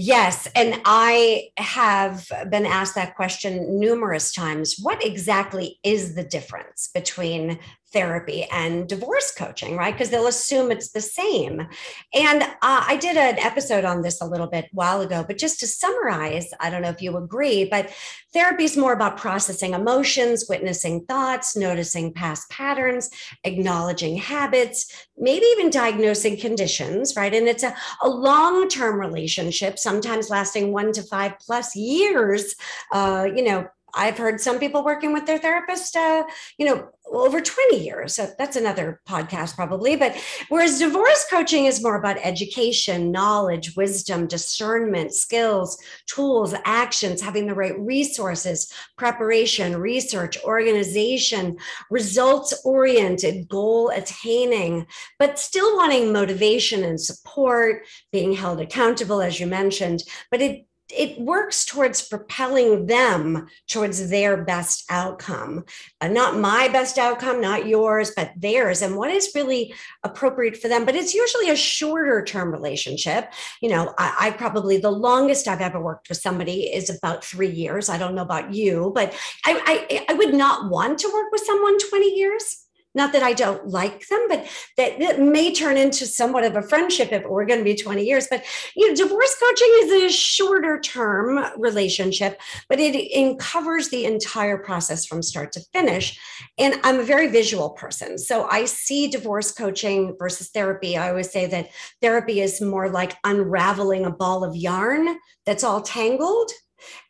Yes. 0.00 0.46
And 0.54 0.80
I 0.84 1.48
have 1.56 2.30
been 2.50 2.66
asked 2.66 2.94
that 2.94 3.16
question 3.16 3.80
numerous 3.80 4.30
times. 4.30 4.76
What 4.80 5.04
exactly 5.04 5.80
is 5.82 6.14
the 6.14 6.22
difference 6.22 6.88
between 6.94 7.58
therapy 7.92 8.44
and 8.52 8.88
divorce 8.88 9.32
coaching, 9.34 9.76
right? 9.76 9.94
Because 9.94 10.10
they'll 10.10 10.26
assume 10.26 10.70
it's 10.70 10.90
the 10.90 11.00
same. 11.00 11.66
And 12.14 12.42
uh, 12.42 12.48
I 12.62 12.98
did 13.00 13.16
an 13.16 13.38
episode 13.38 13.84
on 13.84 14.02
this 14.02 14.20
a 14.20 14.26
little 14.26 14.46
bit 14.46 14.68
while 14.72 15.00
ago, 15.00 15.24
but 15.26 15.38
just 15.38 15.60
to 15.60 15.66
summarize, 15.66 16.50
I 16.60 16.70
don't 16.70 16.82
know 16.82 16.90
if 16.90 17.00
you 17.00 17.16
agree, 17.16 17.64
but 17.64 17.90
therapy 18.32 18.64
is 18.64 18.76
more 18.76 18.92
about 18.92 19.16
processing 19.16 19.72
emotions, 19.72 20.46
witnessing 20.48 21.04
thoughts, 21.06 21.56
noticing 21.56 22.12
past 22.12 22.50
patterns, 22.50 23.10
acknowledging 23.44 24.16
habits, 24.16 25.06
maybe 25.16 25.46
even 25.46 25.70
diagnosing 25.70 26.36
conditions, 26.36 27.14
right? 27.16 27.34
And 27.34 27.48
it's 27.48 27.62
a, 27.62 27.74
a 28.02 28.08
long 28.08 28.68
term 28.68 29.00
relationship, 29.00 29.78
sometimes 29.78 30.30
lasting 30.30 30.72
one 30.72 30.92
to 30.92 31.02
five 31.02 31.38
plus 31.40 31.74
years, 31.74 32.54
uh, 32.92 33.26
you 33.34 33.42
know, 33.42 33.68
I've 33.94 34.18
heard 34.18 34.40
some 34.40 34.58
people 34.58 34.84
working 34.84 35.12
with 35.12 35.26
their 35.26 35.38
therapist, 35.38 35.96
uh, 35.96 36.24
you 36.58 36.66
know, 36.66 36.88
over 37.10 37.40
20 37.40 37.82
years. 37.82 38.14
So 38.14 38.28
that's 38.38 38.56
another 38.56 39.00
podcast, 39.08 39.54
probably. 39.54 39.96
But 39.96 40.16
whereas 40.48 40.78
divorce 40.78 41.26
coaching 41.30 41.66
is 41.66 41.82
more 41.82 41.96
about 41.96 42.18
education, 42.22 43.10
knowledge, 43.10 43.76
wisdom, 43.76 44.26
discernment, 44.26 45.14
skills, 45.14 45.78
tools, 46.06 46.54
actions, 46.64 47.22
having 47.22 47.46
the 47.46 47.54
right 47.54 47.78
resources, 47.78 48.72
preparation, 48.96 49.76
research, 49.76 50.36
organization, 50.44 51.56
results 51.90 52.60
oriented, 52.64 53.48
goal 53.48 53.90
attaining, 53.90 54.86
but 55.18 55.38
still 55.38 55.76
wanting 55.76 56.12
motivation 56.12 56.84
and 56.84 57.00
support, 57.00 57.84
being 58.12 58.32
held 58.32 58.60
accountable, 58.60 59.22
as 59.22 59.40
you 59.40 59.46
mentioned. 59.46 60.02
But 60.30 60.42
it 60.42 60.66
it 60.90 61.20
works 61.20 61.64
towards 61.64 62.06
propelling 62.08 62.86
them 62.86 63.46
towards 63.66 64.08
their 64.08 64.36
best 64.36 64.84
outcome. 64.88 65.64
Uh, 66.00 66.08
not 66.08 66.38
my 66.38 66.68
best 66.68 66.98
outcome 66.98 67.40
not 67.40 67.66
yours 67.66 68.12
but 68.16 68.32
theirs. 68.36 68.82
And 68.82 68.96
what 68.96 69.10
is 69.10 69.32
really 69.34 69.74
appropriate 70.02 70.56
for 70.56 70.68
them 70.68 70.84
but 70.84 70.94
it's 70.94 71.14
usually 71.14 71.50
a 71.50 71.56
shorter 71.56 72.24
term 72.24 72.50
relationship. 72.50 73.32
You 73.60 73.70
know 73.70 73.94
I, 73.98 74.16
I, 74.20 74.30
probably 74.30 74.78
the 74.78 74.90
longest 74.90 75.48
i've 75.48 75.60
ever 75.60 75.80
worked 75.80 76.08
with 76.08 76.18
somebody 76.18 76.72
is 76.72 76.90
about 76.90 77.24
three 77.24 77.50
years. 77.50 77.88
I 77.88 77.98
don't 77.98 78.14
know 78.14 78.22
about 78.22 78.54
you 78.54 78.92
but 78.94 79.14
i 79.44 79.86
i, 79.90 80.06
I 80.08 80.14
would 80.14 80.34
not 80.34 80.70
want 80.70 80.98
to 81.00 81.10
work 81.12 81.30
with 81.32 81.42
someone 81.42 81.78
20 81.78 82.14
years 82.14 82.67
not 82.98 83.12
that 83.12 83.22
I 83.22 83.32
don't 83.32 83.68
like 83.68 84.06
them, 84.08 84.26
but 84.28 84.46
that, 84.76 84.98
that 84.98 85.20
may 85.20 85.54
turn 85.54 85.78
into 85.78 86.04
somewhat 86.04 86.44
of 86.44 86.56
a 86.56 86.62
friendship 86.62 87.12
if 87.12 87.24
we're 87.24 87.46
going 87.46 87.60
to 87.60 87.64
be 87.64 87.74
20 87.74 88.04
years. 88.04 88.26
But 88.28 88.44
you 88.76 88.88
know, 88.88 88.94
divorce 88.94 89.34
coaching 89.40 89.70
is 89.84 89.92
a 89.92 90.08
shorter 90.10 90.80
term 90.80 91.42
relationship, 91.56 92.38
but 92.68 92.78
it, 92.78 92.94
it 92.94 93.38
covers 93.38 93.88
the 93.88 94.04
entire 94.04 94.58
process 94.58 95.06
from 95.06 95.22
start 95.22 95.52
to 95.52 95.60
finish. 95.72 96.18
And 96.58 96.74
I'm 96.82 97.00
a 97.00 97.04
very 97.04 97.28
visual 97.28 97.70
person. 97.70 98.18
So 98.18 98.46
I 98.50 98.66
see 98.66 99.08
divorce 99.08 99.52
coaching 99.52 100.16
versus 100.18 100.50
therapy. 100.50 100.98
I 100.98 101.08
always 101.08 101.30
say 101.30 101.46
that 101.46 101.70
therapy 102.02 102.40
is 102.40 102.60
more 102.60 102.90
like 102.90 103.16
unraveling 103.24 104.04
a 104.04 104.10
ball 104.10 104.44
of 104.44 104.54
yarn 104.54 105.16
that's 105.46 105.64
all 105.64 105.80
tangled. 105.80 106.50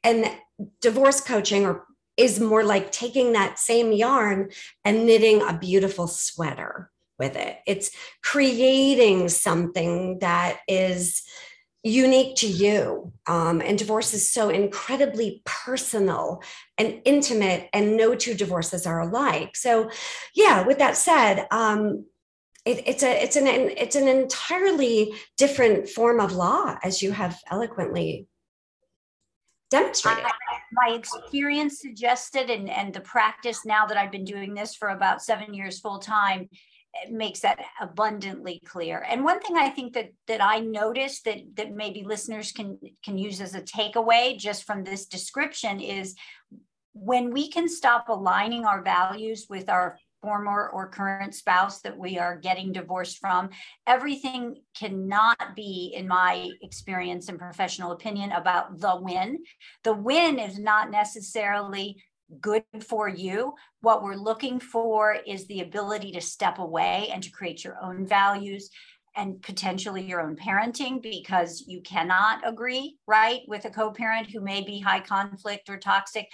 And 0.05 0.31
divorce 0.81 1.21
coaching 1.21 1.65
or 1.67 1.85
is 2.19 2.41
more 2.41 2.65
like 2.65 2.93
taking 2.93 3.33
that 3.33 3.59
same 3.59 3.93
yarn 3.93 4.51
and 4.85 5.07
knitting 5.07 5.41
a 5.41 5.57
beautiful 5.57 6.09
sweater 6.09 6.91
with 7.19 7.37
it. 7.37 7.59
It's 7.67 7.91
creating 8.23 9.29
something 9.29 10.19
that 10.19 10.59
is 10.69 11.23
unique 11.85 12.37
to 12.37 12.47
you. 12.47 13.13
Um, 13.27 13.61
and 13.61 13.79
divorce 13.79 14.13
is 14.13 14.31
so 14.31 14.51
incredibly 14.51 15.43
personal 15.45 16.43
and 16.77 17.01
intimate, 17.05 17.69
and 17.73 17.97
no 17.97 18.15
two 18.15 18.35
divorces 18.35 18.87
are 18.87 19.01
alike. 19.01 19.57
So, 19.57 19.91
yeah, 20.35 20.67
with 20.67 20.79
that 20.79 20.97
said, 20.97 21.47
um, 21.51 22.05
it, 22.65 22.83
it's 22.87 23.03
a 23.03 23.23
it's 23.23 23.37
an 23.37 23.47
it's 23.47 23.97
an 23.97 24.09
entirely 24.09 25.15
different 25.37 25.89
form 25.89 26.21
of 26.21 26.33
law, 26.33 26.77
as 26.83 27.03
you 27.03 27.13
have 27.13 27.39
eloquently 27.51 28.27
demonstrated. 29.71 30.25
I, 30.25 30.31
my 30.73 30.95
experience 30.95 31.81
suggested, 31.81 32.51
and, 32.51 32.69
and 32.71 32.93
the 32.93 33.01
practice 33.01 33.65
now 33.65 33.87
that 33.87 33.97
I've 33.97 34.13
been 34.13 34.25
doing 34.25 34.55
this 34.55 34.75
for 34.75 34.89
about 34.89 35.23
seven 35.23 35.55
years 35.55 35.81
full 35.81 35.99
time, 35.99 36.49
makes 37.11 37.41
that 37.41 37.59
abundantly 37.81 38.61
clear. 38.65 39.05
And 39.09 39.23
one 39.23 39.41
thing 39.41 39.57
I 39.57 39.69
think 39.69 39.93
that 39.93 40.11
that 40.27 40.43
I 40.43 40.61
noticed 40.61 41.25
that 41.27 41.39
that 41.57 41.73
maybe 41.73 42.03
listeners 42.03 42.51
can 42.51 42.79
can 43.05 43.19
use 43.19 43.41
as 43.41 43.55
a 43.55 43.61
takeaway 43.61 44.39
just 44.39 44.65
from 44.65 44.85
this 44.85 45.07
description 45.07 45.81
is 45.81 46.17
when 46.95 47.31
we 47.31 47.51
can 47.51 47.69
stop 47.69 48.09
aligning 48.09 48.65
our 48.65 48.83
values 48.83 49.47
with 49.49 49.69
our 49.69 49.99
former 50.23 50.69
or 50.71 50.89
current 50.89 51.35
spouse 51.35 51.81
that 51.83 51.97
we 51.97 52.19
are 52.19 52.37
getting 52.37 52.73
divorced 52.73 53.19
from. 53.19 53.51
Everything 53.87 54.57
cannot 54.77 55.55
be, 55.55 55.95
in 55.97 56.09
my 56.09 56.51
experience 56.63 57.29
and 57.29 57.39
professional 57.39 57.93
opinion, 57.93 58.33
about 58.33 58.79
the 58.81 58.97
win. 59.01 59.39
The 59.85 59.95
win 59.95 60.39
is 60.39 60.59
not 60.59 60.91
necessarily 60.91 62.03
good 62.41 62.65
for 62.87 63.09
you. 63.09 63.55
What 63.81 64.03
we're 64.03 64.15
looking 64.15 64.61
for 64.61 65.17
is 65.27 65.47
the 65.47 65.61
ability 65.61 66.13
to 66.13 66.21
step 66.21 66.59
away 66.59 67.09
and 67.13 67.23
to 67.23 67.31
create 67.31 67.65
your 67.65 67.83
own 67.83 68.07
values 68.07 68.71
and 69.17 69.43
potentially 69.43 70.03
your 70.03 70.21
own 70.21 70.37
parenting 70.37 71.03
because 71.03 71.65
you 71.67 71.81
cannot 71.81 72.47
agree, 72.47 72.99
right, 73.07 73.41
with 73.49 73.65
a 73.65 73.71
co 73.71 73.91
parent 73.91 74.31
who 74.31 74.41
may 74.41 74.63
be 74.63 74.79
high 74.79 75.01
conflict 75.01 75.69
or 75.69 75.77
toxic 75.77 76.29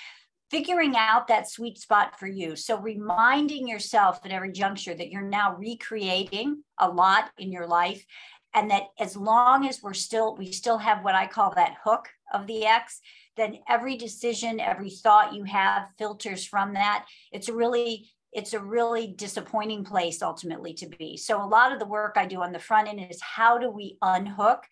figuring 0.54 0.94
out 0.96 1.26
that 1.26 1.50
sweet 1.50 1.76
spot 1.78 2.16
for 2.16 2.28
you. 2.28 2.54
So 2.54 2.78
reminding 2.78 3.66
yourself 3.66 4.20
at 4.24 4.30
every 4.30 4.52
juncture 4.52 4.94
that 4.94 5.10
you're 5.10 5.20
now 5.20 5.56
recreating 5.56 6.62
a 6.78 6.88
lot 6.88 7.32
in 7.38 7.50
your 7.50 7.66
life 7.66 8.06
and 8.54 8.70
that 8.70 8.84
as 9.00 9.16
long 9.16 9.66
as 9.66 9.82
we're 9.82 9.94
still 9.94 10.36
we 10.36 10.52
still 10.52 10.78
have 10.78 11.02
what 11.02 11.16
I 11.16 11.26
call 11.26 11.52
that 11.56 11.74
hook 11.82 12.08
of 12.32 12.46
the 12.46 12.66
X, 12.66 13.00
then 13.36 13.58
every 13.68 13.96
decision, 13.96 14.60
every 14.60 14.90
thought 14.90 15.34
you 15.34 15.42
have 15.42 15.88
filters 15.98 16.44
from 16.46 16.74
that. 16.74 17.04
It's 17.32 17.48
really 17.48 18.08
it's 18.32 18.54
a 18.54 18.60
really 18.60 19.08
disappointing 19.08 19.82
place 19.82 20.22
ultimately 20.22 20.74
to 20.74 20.86
be. 20.86 21.16
So 21.16 21.42
a 21.42 21.46
lot 21.46 21.72
of 21.72 21.80
the 21.80 21.86
work 21.86 22.14
I 22.16 22.26
do 22.26 22.42
on 22.42 22.52
the 22.52 22.60
front 22.60 22.86
end 22.86 23.00
is 23.10 23.20
how 23.20 23.58
do 23.58 23.70
we 23.70 23.98
unhook 24.02 24.62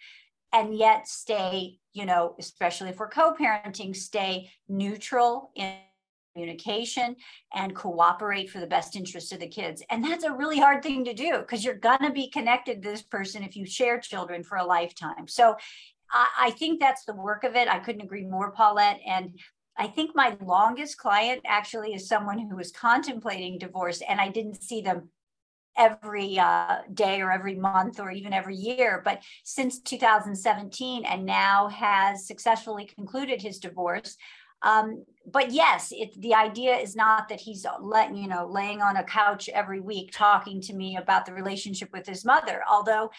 and 0.52 0.76
yet 0.76 1.08
stay, 1.08 1.78
you 1.92 2.06
know, 2.06 2.34
especially 2.38 2.90
if 2.90 2.98
we're 2.98 3.08
co-parenting, 3.08 3.94
stay 3.96 4.50
neutral 4.68 5.50
in 5.54 5.76
communication 6.34 7.16
and 7.54 7.74
cooperate 7.74 8.50
for 8.50 8.60
the 8.60 8.66
best 8.66 8.96
interest 8.96 9.32
of 9.32 9.40
the 9.40 9.48
kids. 9.48 9.82
And 9.90 10.04
that's 10.04 10.24
a 10.24 10.32
really 10.32 10.58
hard 10.58 10.82
thing 10.82 11.04
to 11.04 11.14
do 11.14 11.38
because 11.38 11.64
you're 11.64 11.74
going 11.74 12.00
to 12.02 12.10
be 12.10 12.28
connected 12.28 12.82
to 12.82 12.90
this 12.90 13.02
person 13.02 13.42
if 13.42 13.56
you 13.56 13.66
share 13.66 14.00
children 14.00 14.42
for 14.42 14.56
a 14.56 14.64
lifetime. 14.64 15.28
So 15.28 15.56
I, 16.10 16.28
I, 16.40 16.50
think 16.52 16.80
that's 16.80 17.04
the 17.04 17.14
work 17.14 17.44
of 17.44 17.54
it. 17.54 17.68
I 17.68 17.78
couldn't 17.78 18.02
agree 18.02 18.24
more, 18.24 18.50
Paulette. 18.52 19.00
And 19.06 19.38
I 19.76 19.86
think 19.86 20.12
my 20.14 20.36
longest 20.42 20.98
client 20.98 21.42
actually 21.46 21.94
is 21.94 22.08
someone 22.08 22.38
who 22.38 22.56
was 22.56 22.70
contemplating 22.72 23.58
divorce 23.58 24.02
and 24.06 24.20
I 24.20 24.28
didn't 24.28 24.62
see 24.62 24.80
them 24.80 25.08
every 25.76 26.38
uh, 26.38 26.78
day 26.92 27.20
or 27.20 27.30
every 27.30 27.54
month 27.54 28.00
or 28.00 28.10
even 28.10 28.32
every 28.32 28.56
year. 28.56 29.02
But 29.04 29.22
since 29.44 29.80
2017 29.80 31.04
and 31.04 31.24
now 31.24 31.68
has 31.68 32.26
successfully 32.26 32.84
concluded 32.84 33.42
his 33.42 33.58
divorce. 33.58 34.16
Um, 34.62 35.04
but 35.26 35.50
yes, 35.50 35.92
it, 35.92 36.20
the 36.20 36.34
idea 36.34 36.76
is 36.76 36.94
not 36.94 37.28
that 37.28 37.40
he's 37.40 37.66
letting, 37.80 38.16
you 38.16 38.28
know, 38.28 38.46
laying 38.48 38.80
on 38.80 38.96
a 38.96 39.04
couch 39.04 39.48
every 39.48 39.80
week 39.80 40.10
talking 40.12 40.60
to 40.62 40.72
me 40.72 40.96
about 40.96 41.26
the 41.26 41.32
relationship 41.32 41.90
with 41.92 42.06
his 42.06 42.24
mother, 42.24 42.62
although 42.70 43.10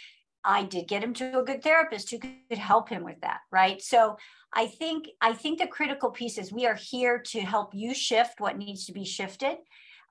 I 0.45 0.63
did 0.63 0.87
get 0.87 1.03
him 1.03 1.13
to 1.15 1.39
a 1.39 1.43
good 1.43 1.63
therapist 1.63 2.11
who 2.11 2.19
could 2.19 2.57
help 2.57 2.89
him 2.89 3.03
with 3.03 3.21
that. 3.21 3.39
Right. 3.51 3.81
So 3.81 4.17
I 4.53 4.67
think 4.67 5.07
I 5.21 5.33
think 5.33 5.59
the 5.59 5.67
critical 5.67 6.11
piece 6.11 6.37
is 6.37 6.51
we 6.51 6.65
are 6.65 6.75
here 6.75 7.19
to 7.27 7.41
help 7.41 7.73
you 7.73 7.93
shift 7.93 8.39
what 8.39 8.57
needs 8.57 8.85
to 8.85 8.93
be 8.93 9.05
shifted 9.05 9.57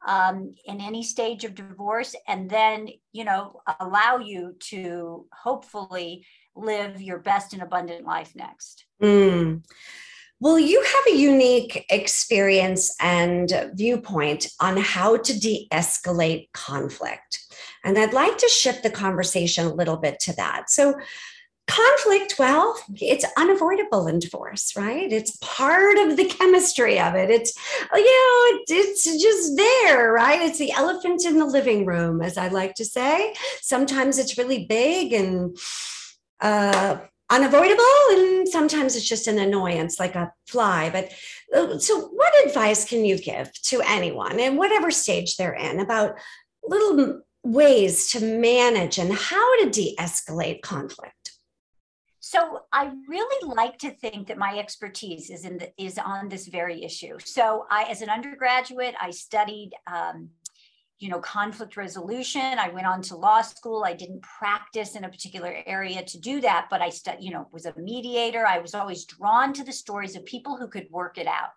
um, 0.07 0.55
in 0.65 0.81
any 0.81 1.03
stage 1.03 1.45
of 1.45 1.55
divorce 1.55 2.15
and 2.27 2.51
then 2.51 2.89
you 3.13 3.25
know 3.25 3.61
allow 3.81 4.19
you 4.19 4.57
to 4.59 5.27
hopefully 5.33 6.27
live 6.57 7.01
your 7.01 7.19
best 7.19 7.53
and 7.53 7.63
abundant 7.63 8.05
life 8.05 8.33
next 8.35 8.85
mm. 9.03 9.63
well 10.41 10.59
you 10.59 10.83
have 10.83 11.15
a 11.15 11.17
unique 11.17 11.87
experience 11.91 12.95
and 13.01 13.71
viewpoint 13.75 14.49
on 14.61 14.77
how 14.77 15.17
to 15.17 15.39
de-escalate 15.39 16.49
conflict 16.53 17.39
and 17.85 17.99
i'd 17.99 18.13
like 18.13 18.37
to 18.39 18.49
shift 18.49 18.83
the 18.83 18.91
conversation 18.91 19.67
a 19.67 19.75
little 19.75 19.97
bit 19.97 20.19
to 20.21 20.33
that 20.35 20.69
so 20.69 20.95
conflict 21.73 22.35
well 22.39 22.77
it's 23.01 23.25
unavoidable 23.39 24.07
in 24.07 24.19
divorce 24.19 24.75
right? 24.77 25.11
It's 25.13 25.37
part 25.41 25.97
of 25.99 26.17
the 26.17 26.27
chemistry 26.27 27.01
of 27.01 27.15
it. 27.15 27.31
It's 27.31 27.55
you 27.95 28.05
know 28.05 28.61
it's 28.69 29.05
just 29.05 29.57
there 29.57 30.13
right? 30.13 30.43
It's 30.43 30.59
the 30.59 30.73
elephant 30.73 31.25
in 31.25 31.39
the 31.39 31.47
living 31.47 31.87
room 31.87 32.21
as 32.21 32.37
i 32.37 32.49
like 32.49 32.75
to 32.75 32.85
say. 32.85 33.35
Sometimes 33.61 34.19
it's 34.19 34.39
really 34.39 34.67
big 34.67 35.13
and 35.13 35.57
uh 36.41 36.99
unavoidable 37.31 38.05
and 38.11 38.47
sometimes 38.47 38.95
it's 38.95 39.09
just 39.09 39.27
an 39.27 39.39
annoyance 39.39 39.99
like 39.99 40.15
a 40.15 40.31
fly. 40.47 40.91
But 40.91 41.13
uh, 41.57 41.79
so 41.79 42.09
what 42.09 42.47
advice 42.47 42.85
can 42.85 43.07
you 43.07 43.17
give 43.17 43.51
to 43.71 43.81
anyone 43.87 44.39
in 44.39 44.57
whatever 44.57 44.91
stage 44.91 45.37
they're 45.37 45.55
in 45.55 45.81
about 45.81 46.17
little 46.63 47.23
ways 47.43 48.11
to 48.13 48.21
manage 48.21 48.99
and 48.99 49.13
how 49.13 49.63
to 49.63 49.71
de-escalate 49.71 50.61
conflict 50.63 51.22
so 52.33 52.61
I 52.73 52.91
really 53.09 53.55
like 53.55 53.77
to 53.81 53.91
think 53.91 54.29
that 54.29 54.39
my 54.39 54.59
expertise 54.59 55.29
is 55.29 55.45
in 55.45 55.59
the, 55.59 55.71
is 55.77 55.99
on 55.99 56.31
this 56.31 56.49
very 56.49 56.83
issue. 56.83 57.19
So 57.23 57.67
I, 57.71 57.83
as 57.91 58.01
an 58.01 58.09
undergraduate, 58.09 58.95
I 58.99 59.11
studied 59.11 59.73
um, 59.87 60.31
you 60.99 61.11
know, 61.11 61.19
conflict 61.19 61.77
resolution. 61.77 62.59
I 62.59 62.71
went 62.71 62.87
on 62.87 63.03
to 63.03 63.17
law 63.17 63.43
school. 63.43 63.85
I 63.85 63.93
didn't 63.93 64.23
practice 64.23 64.97
in 64.97 65.05
a 65.05 65.11
particular 65.11 65.55
area 65.67 66.03
to 66.03 66.19
do 66.19 66.41
that, 66.41 66.69
but 66.71 66.81
I 66.81 66.91
you 67.21 67.33
know, 67.33 67.49
was 67.53 67.67
a 67.67 67.75
mediator. 67.77 68.47
I 68.47 68.61
was 68.61 68.75
always 68.75 69.05
drawn 69.05 69.53
to 69.53 69.63
the 69.63 69.73
stories 69.73 70.17
of 70.17 70.25
people 70.25 70.57
who 70.57 70.69
could 70.69 70.87
work 70.91 71.19
it 71.19 71.27
out. 71.27 71.51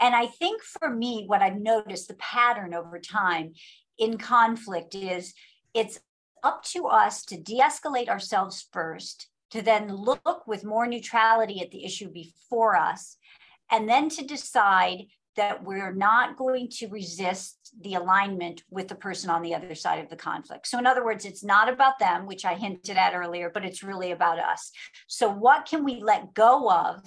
And 0.00 0.14
I 0.14 0.26
think 0.26 0.62
for 0.62 0.90
me, 0.90 1.24
what 1.26 1.42
I've 1.42 1.58
noticed 1.58 2.06
the 2.06 2.14
pattern 2.14 2.72
over 2.72 3.00
time 3.00 3.54
in 3.98 4.16
conflict 4.16 4.94
is 4.94 5.34
it's 5.74 5.98
up 6.44 6.62
to 6.66 6.86
us 6.86 7.24
to 7.24 7.36
de-escalate 7.36 8.08
ourselves 8.08 8.68
first, 8.70 9.28
to 9.54 9.62
then 9.62 9.86
look 9.86 10.48
with 10.48 10.64
more 10.64 10.84
neutrality 10.84 11.60
at 11.60 11.70
the 11.70 11.84
issue 11.84 12.10
before 12.10 12.76
us, 12.76 13.18
and 13.70 13.88
then 13.88 14.08
to 14.08 14.24
decide 14.24 15.04
that 15.36 15.62
we're 15.62 15.92
not 15.92 16.36
going 16.36 16.68
to 16.68 16.88
resist 16.88 17.72
the 17.80 17.94
alignment 17.94 18.64
with 18.68 18.88
the 18.88 18.96
person 18.96 19.30
on 19.30 19.42
the 19.42 19.54
other 19.54 19.76
side 19.76 20.02
of 20.02 20.10
the 20.10 20.16
conflict. 20.16 20.66
So, 20.66 20.76
in 20.76 20.88
other 20.88 21.04
words, 21.04 21.24
it's 21.24 21.44
not 21.44 21.72
about 21.72 22.00
them, 22.00 22.26
which 22.26 22.44
I 22.44 22.54
hinted 22.54 22.96
at 22.96 23.14
earlier, 23.14 23.48
but 23.48 23.64
it's 23.64 23.84
really 23.84 24.10
about 24.10 24.40
us. 24.40 24.72
So, 25.06 25.30
what 25.30 25.66
can 25.66 25.84
we 25.84 26.02
let 26.02 26.34
go 26.34 26.68
of 26.68 27.04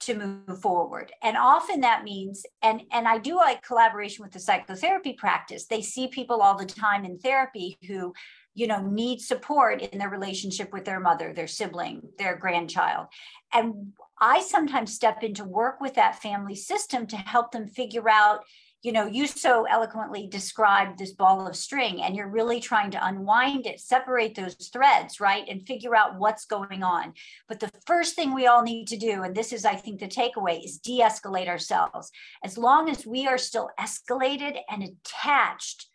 to 0.00 0.14
move 0.14 0.60
forward 0.60 1.12
and 1.22 1.36
often 1.36 1.80
that 1.80 2.02
means 2.02 2.44
and 2.62 2.82
and 2.92 3.06
i 3.06 3.16
do 3.16 3.36
like 3.36 3.62
collaboration 3.62 4.22
with 4.22 4.32
the 4.32 4.40
psychotherapy 4.40 5.14
practice 5.14 5.66
they 5.66 5.80
see 5.80 6.08
people 6.08 6.42
all 6.42 6.56
the 6.58 6.66
time 6.66 7.04
in 7.04 7.16
therapy 7.16 7.78
who 7.86 8.12
you 8.54 8.66
know 8.66 8.80
need 8.80 9.20
support 9.20 9.82
in 9.82 9.98
their 9.98 10.08
relationship 10.08 10.72
with 10.72 10.84
their 10.84 11.00
mother 11.00 11.32
their 11.32 11.46
sibling 11.46 12.02
their 12.18 12.36
grandchild. 12.36 13.06
And 13.52 13.92
i 14.20 14.40
sometimes 14.40 14.94
step 14.94 15.22
in 15.22 15.34
to 15.34 15.44
work 15.44 15.80
with 15.80 15.94
that 15.94 16.22
family 16.22 16.54
system 16.54 17.06
to 17.08 17.16
help 17.16 17.52
them 17.52 17.66
figure 17.66 18.08
out 18.08 18.44
you 18.84 18.92
know 18.92 19.06
you 19.06 19.26
so 19.26 19.64
eloquently 19.64 20.26
described 20.26 20.98
this 20.98 21.12
ball 21.12 21.46
of 21.46 21.56
string 21.56 22.02
and 22.02 22.14
you're 22.14 22.28
really 22.28 22.60
trying 22.60 22.90
to 22.90 23.06
unwind 23.06 23.66
it 23.66 23.80
separate 23.80 24.34
those 24.34 24.54
threads 24.72 25.20
right 25.20 25.48
and 25.48 25.66
figure 25.66 25.96
out 25.96 26.18
what's 26.18 26.44
going 26.44 26.82
on. 26.82 27.14
But 27.48 27.60
the 27.60 27.72
first 27.86 28.14
thing 28.14 28.34
we 28.34 28.46
all 28.46 28.62
need 28.62 28.86
to 28.88 28.96
do 28.96 29.22
and 29.22 29.34
this 29.34 29.52
is 29.52 29.64
i 29.64 29.74
think 29.74 29.98
the 29.98 30.06
takeaway 30.06 30.62
is 30.62 30.78
de-escalate 30.78 31.48
ourselves. 31.48 32.12
As 32.44 32.58
long 32.58 32.88
as 32.90 33.06
we 33.06 33.26
are 33.26 33.38
still 33.38 33.70
escalated 33.80 34.58
and 34.70 34.82
attached 34.82 35.88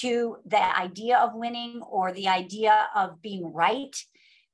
to 0.00 0.36
the 0.44 0.78
idea 0.78 1.18
of 1.18 1.34
winning 1.34 1.80
or 1.82 2.12
the 2.12 2.28
idea 2.28 2.88
of 2.94 3.22
being 3.22 3.52
right, 3.52 3.96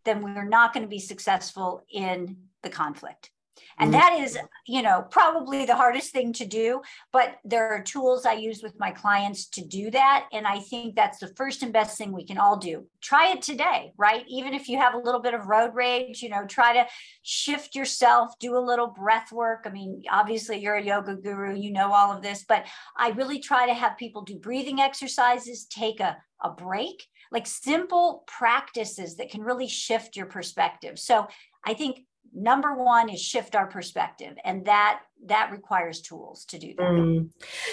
then 0.04 0.22
we're 0.22 0.48
not 0.48 0.72
going 0.72 0.84
to 0.84 0.88
be 0.88 0.98
successful 0.98 1.82
in 1.92 2.36
the 2.62 2.70
conflict. 2.70 3.30
And 3.78 3.92
mm-hmm. 3.92 4.00
that 4.00 4.20
is, 4.20 4.38
you 4.66 4.82
know, 4.82 5.06
probably 5.10 5.64
the 5.64 5.76
hardest 5.76 6.12
thing 6.12 6.32
to 6.34 6.46
do. 6.46 6.82
But 7.12 7.36
there 7.44 7.68
are 7.68 7.82
tools 7.82 8.26
I 8.26 8.34
use 8.34 8.62
with 8.62 8.78
my 8.78 8.90
clients 8.90 9.46
to 9.50 9.64
do 9.64 9.90
that. 9.90 10.26
And 10.32 10.46
I 10.46 10.60
think 10.60 10.94
that's 10.94 11.18
the 11.18 11.32
first 11.36 11.62
and 11.62 11.72
best 11.72 11.98
thing 11.98 12.12
we 12.12 12.24
can 12.24 12.38
all 12.38 12.56
do. 12.56 12.86
Try 13.00 13.32
it 13.32 13.42
today, 13.42 13.92
right? 13.96 14.24
Even 14.28 14.54
if 14.54 14.68
you 14.68 14.78
have 14.78 14.94
a 14.94 14.98
little 14.98 15.20
bit 15.20 15.34
of 15.34 15.46
road 15.46 15.74
rage, 15.74 16.22
you 16.22 16.28
know, 16.28 16.46
try 16.46 16.72
to 16.72 16.86
shift 17.22 17.74
yourself, 17.74 18.38
do 18.38 18.56
a 18.56 18.58
little 18.58 18.88
breath 18.88 19.32
work. 19.32 19.64
I 19.66 19.70
mean, 19.70 20.02
obviously, 20.10 20.58
you're 20.58 20.76
a 20.76 20.84
yoga 20.84 21.16
guru, 21.16 21.54
you 21.54 21.72
know 21.72 21.92
all 21.92 22.12
of 22.12 22.22
this, 22.22 22.44
but 22.46 22.64
I 22.96 23.10
really 23.10 23.38
try 23.38 23.66
to 23.66 23.74
have 23.74 23.96
people 23.96 24.22
do 24.22 24.38
breathing 24.38 24.80
exercises, 24.80 25.66
take 25.66 26.00
a, 26.00 26.16
a 26.42 26.50
break, 26.50 27.06
like 27.30 27.46
simple 27.46 28.24
practices 28.26 29.16
that 29.16 29.30
can 29.30 29.42
really 29.42 29.68
shift 29.68 30.16
your 30.16 30.26
perspective. 30.26 30.98
So 30.98 31.26
I 31.64 31.74
think 31.74 32.00
number 32.34 32.74
one 32.74 33.08
is 33.08 33.20
shift 33.20 33.54
our 33.54 33.66
perspective 33.66 34.36
and 34.44 34.64
that 34.64 35.00
that 35.26 35.50
requires 35.52 36.00
tools 36.00 36.44
to 36.44 36.58
do 36.58 36.74
that 36.76 36.90
mm. 36.90 37.28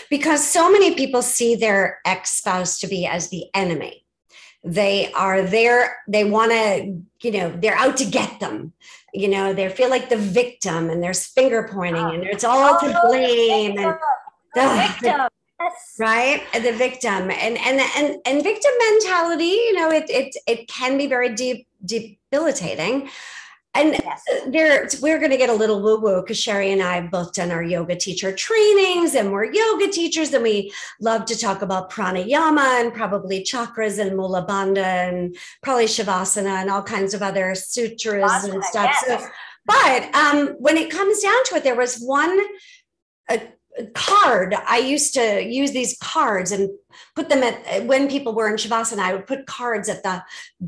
because 0.10 0.46
so 0.46 0.72
many 0.72 0.96
people 0.96 1.22
see 1.22 1.56
their 1.56 2.00
ex-spouse 2.06 2.80
to 2.80 2.88
be 2.88 3.06
as 3.06 3.30
the 3.30 3.46
enemy 3.54 4.06
they 4.64 5.12
are 5.14 5.42
there 5.42 5.98
they 6.08 6.26
want 6.26 6.52
to 6.52 7.02
you 7.22 7.32
know 7.32 7.50
they're 7.62 7.78
out 7.78 7.96
to 7.96 8.06
get 8.06 8.40
them 8.40 8.74
you 9.14 9.28
know 9.28 9.54
they 9.54 9.70
feel 9.70 9.90
like 9.90 10.10
the 10.10 10.18
victim 10.18 10.90
and 10.90 11.02
there's 11.02 11.26
finger 11.26 11.70
pointing 11.72 12.04
oh. 12.04 12.12
and 12.12 12.24
it's 12.24 12.44
all 12.44 12.78
oh, 12.82 12.88
to 12.88 13.00
blame 13.08 13.78
and 13.78 13.98
the 14.56 14.88
victim 14.88 15.28
Yes. 15.62 15.96
right 16.00 16.42
the 16.54 16.72
victim 16.72 17.30
and 17.30 17.58
and 17.58 17.82
and 17.98 18.18
and 18.26 18.44
victim 18.44 18.72
mentality 18.92 19.44
you 19.44 19.74
know 19.74 19.92
it 19.92 20.10
it 20.10 20.34
it 20.48 20.70
can 20.70 20.98
be 20.98 21.06
very 21.06 21.36
deep 21.36 21.68
debilitating 21.84 23.10
and 23.76 23.94
yes. 23.94 24.24
there, 24.48 24.90
we're 25.02 25.20
going 25.20 25.32
to 25.32 25.38
get 25.38 25.50
a 25.50 25.54
little 25.54 25.82
woo 25.82 26.00
woo 26.00 26.22
because 26.22 26.40
Sherry 26.40 26.72
and 26.72 26.82
I 26.82 26.96
have 26.96 27.12
both 27.12 27.34
done 27.34 27.52
our 27.52 27.62
yoga 27.62 27.96
teacher 27.96 28.32
trainings 28.32 29.14
and 29.14 29.32
we're 29.32 29.46
yoga 29.46 29.88
teachers. 29.90 30.34
And 30.34 30.44
we 30.44 30.74
love 31.00 31.26
to 31.26 31.38
talk 31.38 31.62
about 31.62 31.92
pranayama 31.92 32.82
and 32.82 32.94
probably 32.94 33.44
chakras 33.44 34.00
and 34.00 34.18
mula 34.18 34.46
bandha 34.48 34.78
and 34.78 35.38
probably 35.62 35.86
shavasana 35.86 36.62
and 36.62 36.70
all 36.70 36.82
kinds 36.82 37.14
of 37.14 37.22
other 37.22 37.54
sutras 37.54 38.32
Asana, 38.32 38.54
and 38.56 38.64
stuff. 38.64 38.92
Yes. 39.08 39.22
So, 39.22 39.30
but 39.66 40.16
um, 40.16 40.56
when 40.58 40.76
it 40.76 40.90
comes 40.90 41.22
down 41.22 41.44
to 41.46 41.56
it, 41.56 41.64
there 41.64 41.76
was 41.76 42.02
one 42.02 42.40
a, 43.30 43.40
card. 43.94 44.56
I 44.68 44.78
used 44.78 45.14
to 45.14 45.44
use 45.44 45.72
these 45.72 45.98
cards 46.02 46.52
and 46.52 46.70
put 47.16 47.30
them 47.30 47.44
at 47.44 47.86
when 47.86 48.10
people 48.10 48.34
were 48.34 48.50
in 48.50 48.56
Shavasana, 48.56 49.00
I 49.00 49.14
would 49.14 49.28
put 49.28 49.46
cards 49.46 49.90
at 49.90 50.04
the 50.04 50.24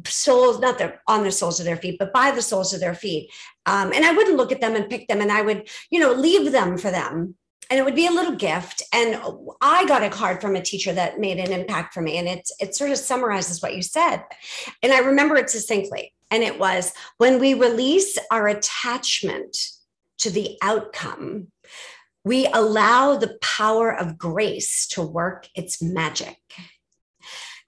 soles, 0.06 0.60
not 0.60 0.78
the 0.78 0.96
on 1.08 1.24
the 1.24 1.32
soles 1.32 1.60
of 1.60 1.66
their 1.66 1.78
feet, 1.78 1.98
but 2.00 2.14
by 2.14 2.32
the 2.32 2.42
soles 2.42 2.74
of 2.74 2.80
their 2.80 2.96
feet. 2.96 3.30
Um, 3.66 3.92
and 3.94 4.06
I 4.06 4.12
wouldn't 4.12 4.38
look 4.38 4.52
at 4.52 4.62
them 4.62 4.76
and 4.76 4.90
pick 4.90 5.08
them 5.08 5.22
and 5.22 5.32
I 5.32 5.42
would, 5.42 5.70
you 5.90 6.00
know, 6.00 6.14
leave 6.14 6.52
them 6.52 6.78
for 6.78 6.92
them. 6.92 7.36
And 7.70 7.80
it 7.80 7.84
would 7.84 7.96
be 7.96 8.08
a 8.08 8.12
little 8.12 8.36
gift. 8.36 8.84
And 8.94 9.22
I 9.62 9.86
got 9.86 10.04
a 10.04 10.10
card 10.10 10.42
from 10.42 10.58
a 10.58 10.62
teacher 10.62 10.92
that 10.92 11.20
made 11.20 11.38
an 11.38 11.54
impact 11.58 11.94
for 11.94 12.02
me. 12.02 12.18
And 12.18 12.28
it, 12.28 12.50
it 12.60 12.76
sort 12.76 12.92
of 12.92 12.98
summarizes 12.98 13.62
what 13.62 13.76
you 13.76 13.82
said. 13.82 14.24
And 14.84 14.92
I 14.92 15.00
remember 15.00 15.38
it 15.38 15.50
succinctly. 15.50 16.14
And 16.32 16.44
it 16.44 16.60
was 16.60 16.92
when 17.18 17.40
we 17.40 17.54
release 17.54 18.18
our 18.30 18.48
attachment 18.48 19.56
to 20.18 20.30
the 20.30 20.58
outcome, 20.62 21.48
we 22.24 22.48
allow 22.48 23.18
the 23.18 23.38
power 23.42 23.92
of 23.92 24.18
grace 24.18 24.88
to 24.88 25.02
work 25.02 25.48
its 25.56 25.82
magic. 25.82 26.38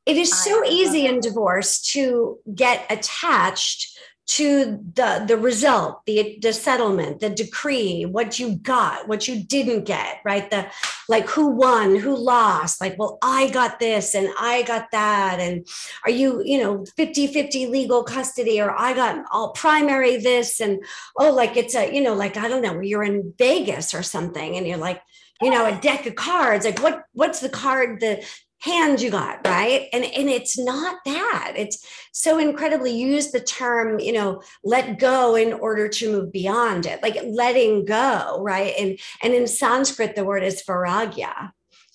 It 0.05 0.17
is 0.17 0.33
so 0.33 0.65
easy 0.65 1.05
in 1.05 1.21
divorce 1.21 1.81
to 1.93 2.39
get 2.53 2.85
attached 2.89 3.97
to 4.25 4.79
the 4.93 5.25
the 5.27 5.37
result 5.37 6.05
the 6.05 6.37
the 6.41 6.53
settlement 6.53 7.19
the 7.19 7.29
decree 7.29 8.05
what 8.05 8.39
you 8.39 8.55
got 8.55 9.05
what 9.07 9.27
you 9.27 9.43
didn't 9.43 9.83
get 9.83 10.21
right? 10.23 10.49
The 10.49 10.67
like 11.09 11.27
who 11.27 11.49
won 11.49 11.95
who 11.97 12.15
lost? 12.15 12.79
Like 12.79 12.97
well 12.97 13.17
i 13.21 13.49
got 13.49 13.79
this 13.79 14.15
and 14.15 14.29
i 14.39 14.63
got 14.63 14.91
that. 14.91 15.39
And 15.39 15.67
are 16.05 16.11
you 16.11 16.41
you 16.45 16.57
know 16.57 16.85
50 16.95 17.27
50 17.27 17.67
legal 17.67 18.03
custody 18.03 18.61
or 18.61 18.71
i 18.71 18.93
got 18.93 19.25
all 19.31 19.51
primary 19.51 20.17
this? 20.17 20.61
And 20.61 20.83
oh 21.19 21.31
like 21.31 21.57
it's 21.57 21.75
a 21.75 21.93
you 21.93 22.01
know 22.01 22.13
like 22.13 22.37
i 22.37 22.47
don't 22.47 22.61
know 22.61 22.79
you're 22.79 23.03
in 23.03 23.33
vegas 23.37 23.93
or 23.93 24.03
something 24.03 24.55
and 24.55 24.65
you're 24.65 24.77
like 24.77 25.01
you 25.41 25.49
know 25.49 25.65
a 25.65 25.79
deck 25.81 26.05
of 26.05 26.15
cards. 26.15 26.65
Like 26.65 26.81
what 26.81 27.03
what's 27.11 27.41
the 27.41 27.49
card 27.49 27.99
the 27.99 28.25
hand 28.63 29.01
you 29.01 29.11
got 29.11 29.45
right? 29.45 29.89
And 29.91 30.05
and 30.05 30.29
it's 30.29 30.57
not 30.57 30.97
that. 31.05 31.53
It's 31.57 31.85
so 32.13 32.39
incredibly 32.39 32.95
use 32.95 33.31
the 33.31 33.41
term 33.41 33.99
you 33.99 34.13
know 34.13 34.41
let 34.63 34.99
go 34.99 35.35
in 35.35 35.51
order 35.51 35.89
to 35.89 36.11
move 36.11 36.31
beyond 36.31 36.85
it 36.85 37.03
like 37.03 37.17
letting 37.25 37.83
go 37.83 38.41
right? 38.41 38.73
And 38.79 38.99
and 39.21 39.33
in 39.33 39.47
sanskrit 39.47 40.15
the 40.15 40.23
word 40.23 40.43
is 40.43 40.63
vairagya 40.63 41.51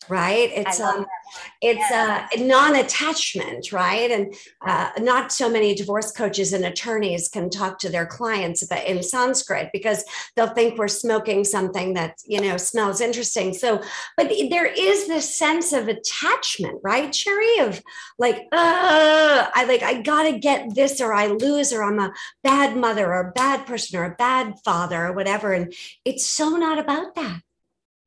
right? 0.08 0.50
It's 0.54 0.80
um 0.80 1.06
it's 1.60 1.90
a 1.90 2.44
non-attachment 2.44 3.72
right? 3.72 4.10
And 4.10 4.34
uh, 4.66 4.90
not 4.98 5.32
so 5.32 5.50
many 5.50 5.74
divorce 5.74 6.10
coaches 6.10 6.52
and 6.52 6.64
attorneys 6.64 7.28
can 7.28 7.50
talk 7.50 7.78
to 7.80 7.88
their 7.88 8.06
clients 8.06 8.62
about 8.62 8.86
in 8.86 9.02
sanskrit 9.02 9.70
because 9.72 10.04
they'll 10.34 10.54
think 10.54 10.78
we're 10.78 10.88
smoking 10.88 11.44
something 11.44 11.94
that 11.94 12.16
you 12.26 12.40
know 12.40 12.56
smells 12.56 13.00
interesting. 13.00 13.54
So 13.54 13.82
but 14.16 14.32
there 14.50 14.66
is 14.66 15.06
this 15.06 15.38
sense 15.38 15.72
of 15.72 15.88
attachment 15.88 16.80
right 16.82 17.14
Sherry 17.14 17.58
of 17.60 17.82
like 18.18 18.36
uh, 18.52 19.48
i 19.54 19.64
like 19.66 19.82
i 19.82 20.00
gotta 20.00 20.38
get 20.38 20.74
this 20.74 21.00
or 21.00 21.12
i 21.12 21.26
lose 21.26 21.72
or 21.72 21.82
i'm 21.82 21.98
a 21.98 22.12
bad 22.42 22.76
mother 22.76 23.12
or 23.12 23.28
a 23.28 23.32
bad 23.32 23.66
person 23.66 23.98
or 23.98 24.04
a 24.04 24.14
bad 24.16 24.54
father 24.64 25.06
or 25.06 25.12
whatever. 25.12 25.52
And 25.52 25.72
it's 26.04 26.26
so 26.26 26.50
not 26.50 26.78
about 26.78 27.14
that 27.14 27.40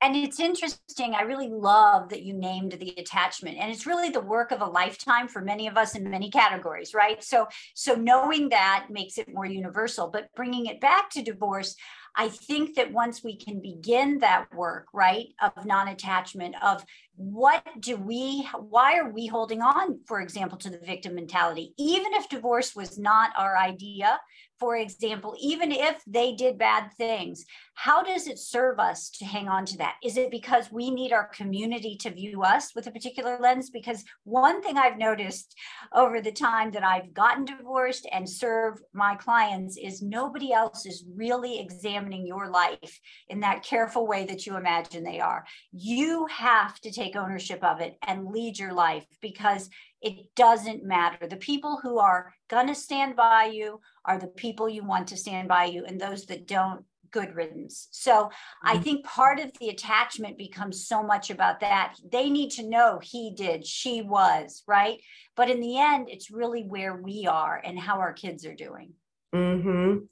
and 0.02 0.16
it's 0.16 0.40
interesting. 0.40 1.14
I 1.14 1.22
really 1.22 1.50
love 1.50 2.10
that 2.10 2.24
you 2.24 2.34
named 2.34 2.74
the 2.74 2.94
attachment, 2.98 3.58
and 3.60 3.72
it's 3.72 3.86
really 3.86 4.10
the 4.10 4.20
work 4.20 4.52
of 4.52 4.62
a 4.62 4.66
lifetime 4.66 5.28
for 5.28 5.42
many 5.42 5.68
of 5.68 5.78
us 5.78 5.96
in 5.96 6.10
many 6.10 6.32
categories, 6.32 6.94
right? 6.94 7.24
So, 7.24 7.48
so 7.76 7.94
knowing 7.94 8.50
that 8.50 8.88
makes 8.90 9.18
it 9.20 9.32
more 9.32 9.46
universal. 9.46 10.10
But 10.10 10.30
bringing 10.36 10.66
it 10.66 10.82
back 10.82 11.12
to 11.12 11.22
divorce, 11.22 11.76
I 12.16 12.30
think 12.30 12.76
that 12.76 12.92
once 12.92 13.24
we 13.24 13.38
can 13.38 13.62
begin 13.62 14.20
that 14.20 14.54
work, 14.54 14.88
right, 14.94 15.28
of 15.42 15.66
non 15.66 15.88
attachment, 15.88 16.56
of 16.64 16.84
what 17.22 17.64
do 17.80 17.98
we, 17.98 18.48
why 18.58 18.98
are 18.98 19.12
we 19.12 19.28
holding 19.28 19.62
on, 19.62 20.00
for 20.08 20.22
example, 20.22 20.58
to 20.58 20.72
the 20.72 20.80
victim 20.80 21.14
mentality? 21.14 21.74
Even 21.78 22.14
if 22.14 22.28
divorce 22.30 22.76
was 22.76 22.98
not 22.98 23.30
our 23.38 23.56
idea, 23.58 24.20
for 24.62 24.76
example, 24.76 25.36
even 25.42 25.72
if 25.72 26.04
they 26.06 26.34
did 26.34 26.60
bad 26.60 26.92
things, 26.96 27.46
how 27.74 28.04
does 28.04 28.28
it 28.28 28.38
serve 28.38 28.80
us 28.80 29.10
to 29.10 29.26
hang 29.26 29.48
on 29.48 29.66
to 29.66 29.78
that? 29.78 29.96
Is 30.04 30.18
it 30.18 30.30
because 30.30 30.72
we 30.72 30.92
need 30.92 31.12
our 31.12 31.30
community 31.30 31.98
to 32.02 32.12
view 32.12 32.44
us 32.44 32.76
with 32.76 32.86
a 32.86 32.92
particular 32.92 33.40
lens? 33.40 33.72
Because 33.72 34.04
one 34.24 34.62
thing 34.62 34.78
I've 34.78 35.00
noticed 35.00 35.56
over 35.96 36.22
the 36.22 36.32
time 36.32 36.70
that 36.74 36.84
I've 36.84 37.12
gotten 37.12 37.44
divorced 37.44 38.08
and 38.12 38.30
serve 38.30 38.80
my 38.94 39.16
clients 39.16 39.78
is 39.78 40.04
nobody 40.04 40.54
else 40.54 40.86
is 40.86 41.06
really 41.12 41.60
examining 41.60 42.28
your 42.28 42.52
life 42.52 43.00
in 43.30 43.40
that 43.40 43.64
careful 43.64 44.06
way 44.06 44.26
that 44.26 44.46
you 44.46 44.58
imagine 44.58 45.04
they 45.04 45.20
are. 45.20 45.44
You 45.72 46.28
have 46.28 46.80
to 46.82 46.92
take 46.92 47.11
ownership 47.16 47.64
of 47.64 47.82
it 47.82 47.98
and 48.08 48.28
lead 48.28 48.58
your 48.58 48.74
life 48.74 49.06
because 49.22 49.70
it 50.02 50.34
doesn't 50.36 50.84
matter. 50.84 51.28
The 51.28 51.38
people 51.38 51.80
who 51.82 52.00
are 52.00 52.34
going 52.50 52.68
to 52.68 52.76
stand 52.76 53.16
by 53.16 53.46
you 53.46 53.80
are 54.06 54.18
the 54.18 54.28
people 54.28 54.68
you 54.68 54.84
want 54.84 55.08
to 55.10 55.18
stand 55.18 55.48
by 55.48 55.66
you, 55.66 55.86
and 55.86 56.00
those 56.00 56.26
that 56.26 56.48
don't, 56.48 56.84
good 57.12 57.36
riddance. 57.36 57.90
So 57.92 58.30
I 58.64 58.76
mm-hmm. 58.76 58.84
think 58.84 59.06
part 59.06 59.40
of 59.40 59.52
the 59.60 59.70
attachment 59.70 60.38
becomes 60.38 60.88
so 60.88 61.04
much 61.04 61.30
about 61.30 61.60
that. 61.60 61.96
They 62.10 62.30
need 62.30 62.52
to 62.52 62.68
know 62.68 63.00
he 63.04 63.34
did, 63.36 63.68
she 63.68 64.02
was, 64.02 64.64
right? 64.66 65.00
But 65.36 65.50
in 65.50 65.60
the 65.60 65.78
end, 65.78 66.10
it's 66.10 66.32
really 66.32 66.64
where 66.64 66.96
we 66.96 67.28
are 67.28 67.62
and 67.64 67.78
how 67.78 68.00
our 68.00 68.14
kids 68.14 68.46
are 68.46 68.56
doing. 68.56 68.94
Mm-hmm. 69.36 70.06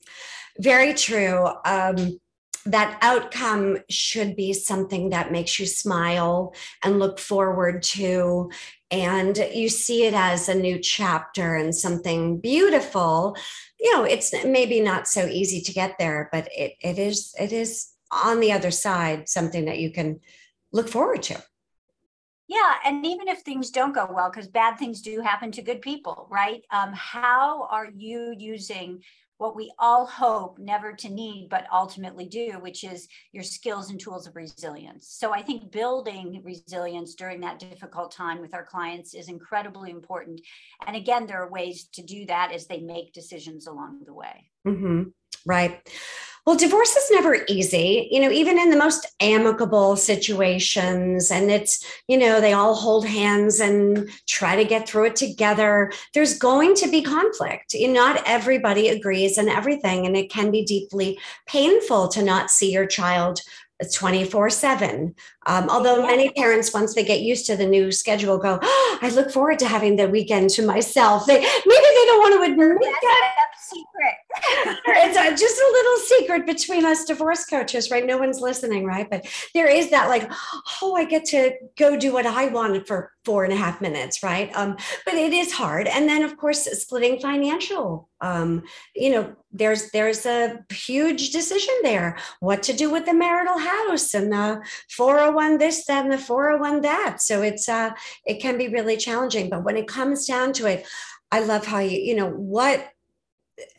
Very 0.59 0.93
true. 0.93 1.47
Um, 1.65 2.19
that 2.65 2.97
outcome 3.01 3.77
should 3.89 4.35
be 4.35 4.53
something 4.53 5.09
that 5.09 5.31
makes 5.31 5.59
you 5.59 5.65
smile 5.65 6.53
and 6.83 6.99
look 6.99 7.19
forward 7.19 7.81
to. 7.83 8.51
And 8.91 9.37
you 9.53 9.69
see 9.69 10.05
it 10.05 10.13
as 10.13 10.49
a 10.49 10.55
new 10.55 10.79
chapter 10.79 11.55
and 11.55 11.73
something 11.73 12.39
beautiful. 12.39 13.35
You 13.79 13.93
know 13.93 14.03
it's 14.03 14.33
maybe 14.45 14.81
not 14.81 15.07
so 15.07 15.25
easy 15.25 15.61
to 15.61 15.73
get 15.73 15.95
there 15.97 16.27
but 16.31 16.49
it, 16.55 16.73
it 16.81 16.99
is 16.99 17.33
it 17.39 17.53
is 17.53 17.91
on 18.11 18.39
the 18.39 18.51
other 18.51 18.71
side 18.71 19.29
something 19.29 19.65
that 19.65 19.79
you 19.79 19.91
can 19.91 20.19
look 20.73 20.89
forward 20.89 21.23
to. 21.23 21.41
Yeah 22.47 22.73
and 22.85 23.05
even 23.05 23.27
if 23.27 23.39
things 23.39 23.69
don't 23.69 23.93
go 23.93 24.09
well 24.11 24.29
because 24.29 24.47
bad 24.47 24.77
things 24.77 25.01
do 25.01 25.21
happen 25.21 25.51
to 25.53 25.61
good 25.61 25.81
people 25.81 26.27
right? 26.29 26.63
Um, 26.71 26.91
how 26.93 27.67
are 27.71 27.89
you 27.95 28.35
using 28.37 29.01
what 29.39 29.55
we 29.55 29.71
all 29.79 30.05
hope 30.05 30.59
never 30.59 30.91
to 30.91 31.09
need, 31.09 31.47
but 31.49 31.65
ultimately 31.73 32.25
do, 32.25 32.59
which 32.59 32.83
is 32.83 33.07
your 33.31 33.43
skills 33.43 33.89
and 33.89 33.97
tools 33.97 34.27
of 34.27 34.35
resilience. 34.35 35.07
So 35.07 35.33
I 35.33 35.41
think 35.41 35.71
building 35.71 36.41
resilience 36.43 37.15
during 37.15 37.39
that 37.39 37.57
difficult 37.57 38.11
time 38.11 38.41
with 38.41 38.53
our 38.53 38.65
clients 38.65 39.13
is 39.13 39.29
incredibly 39.29 39.91
important. 39.91 40.41
And 40.85 40.95
again, 40.97 41.25
there 41.25 41.41
are 41.41 41.49
ways 41.49 41.87
to 41.93 42.03
do 42.03 42.25
that 42.25 42.51
as 42.51 42.67
they 42.67 42.81
make 42.81 43.13
decisions 43.13 43.65
along 43.65 44.01
the 44.05 44.13
way. 44.13 44.51
Mm-hmm. 44.67 45.03
Right. 45.45 45.89
Well, 46.45 46.55
divorce 46.55 46.95
is 46.95 47.11
never 47.11 47.43
easy, 47.47 48.07
you 48.11 48.19
know, 48.19 48.31
even 48.31 48.57
in 48.57 48.69
the 48.69 48.77
most 48.77 49.05
amicable 49.19 49.95
situations. 49.95 51.29
And 51.31 51.51
it's, 51.51 51.85
you 52.07 52.17
know, 52.17 52.41
they 52.41 52.53
all 52.53 52.75
hold 52.75 53.05
hands 53.05 53.59
and 53.59 54.09
try 54.27 54.55
to 54.55 54.65
get 54.65 54.87
through 54.87 55.05
it 55.05 55.15
together. 55.15 55.91
There's 56.13 56.37
going 56.37 56.75
to 56.75 56.89
be 56.89 57.01
conflict. 57.01 57.73
You 57.73 57.87
know, 57.87 57.93
not 57.93 58.23
everybody 58.25 58.87
agrees 58.87 59.37
on 59.37 59.49
everything. 59.49 60.05
And 60.05 60.15
it 60.15 60.31
can 60.31 60.51
be 60.51 60.63
deeply 60.63 61.19
painful 61.45 62.07
to 62.09 62.23
not 62.23 62.49
see 62.49 62.71
your 62.71 62.87
child 62.87 63.41
24 63.93 64.49
7 64.49 65.15
um, 65.49 65.67
although 65.69 66.05
many 66.05 66.29
parents 66.29 66.73
once 66.73 66.93
they 66.93 67.03
get 67.03 67.21
used 67.21 67.45
to 67.47 67.57
the 67.57 67.65
new 67.65 67.91
schedule 67.91 68.37
go 68.37 68.59
oh, 68.61 68.99
i 69.01 69.09
look 69.09 69.31
forward 69.31 69.57
to 69.59 69.67
having 69.67 69.95
the 69.95 70.07
weekend 70.07 70.49
to 70.51 70.65
myself. 70.65 71.25
They 71.25 71.39
maybe 71.39 71.89
they 71.97 72.05
don't 72.05 72.19
want 72.19 72.35
to 72.35 72.51
admit 72.51 72.77
that. 73.01 73.35
secret. 73.59 74.15
It's 75.01 75.17
a, 75.17 75.29
just 75.31 75.59
a 75.59 75.71
little 75.71 75.97
secret 75.97 76.45
between 76.45 76.85
us 76.85 77.05
divorce 77.05 77.45
coaches 77.45 77.89
right? 77.91 78.05
No 78.05 78.17
one's 78.17 78.39
listening 78.39 78.85
right? 78.85 79.09
But 79.09 79.25
there 79.53 79.67
is 79.67 79.89
that 79.89 80.07
like 80.09 80.31
oh 80.81 80.95
i 80.95 81.03
get 81.03 81.25
to 81.25 81.53
go 81.77 81.97
do 81.97 82.13
what 82.13 82.25
i 82.25 82.47
wanted 82.47 82.87
for 82.87 83.11
four 83.25 83.43
and 83.43 83.53
a 83.53 83.55
half 83.55 83.81
minutes 83.81 84.23
right? 84.23 84.51
Um, 84.55 84.77
but 85.05 85.15
it 85.15 85.33
is 85.33 85.51
hard. 85.51 85.87
And 85.87 86.07
then 86.07 86.23
of 86.23 86.37
course 86.37 86.63
splitting 86.65 87.19
financial. 87.19 88.09
Um, 88.21 88.63
you 88.95 89.11
know 89.11 89.35
there's 89.51 89.89
there's 89.91 90.25
a 90.25 90.59
huge 90.71 91.31
decision 91.31 91.73
there. 91.83 92.17
What 92.39 92.63
to 92.63 92.73
do 92.73 92.91
with 92.91 93.05
the 93.05 93.13
marital 93.13 93.57
house 93.57 94.13
and 94.13 94.31
the 94.31 94.61
401 94.89 95.38
this 95.57 95.85
then 95.85 96.09
the 96.09 96.17
401 96.17 96.81
that 96.81 97.21
so 97.21 97.41
it's 97.41 97.69
uh 97.69 97.91
it 98.25 98.41
can 98.41 98.57
be 98.57 98.67
really 98.67 98.97
challenging 98.97 99.49
but 99.49 99.63
when 99.63 99.77
it 99.77 99.87
comes 99.87 100.25
down 100.25 100.53
to 100.53 100.65
it 100.65 100.85
i 101.31 101.39
love 101.39 101.65
how 101.65 101.79
you 101.79 101.97
you 101.97 102.15
know 102.15 102.29
what 102.29 102.89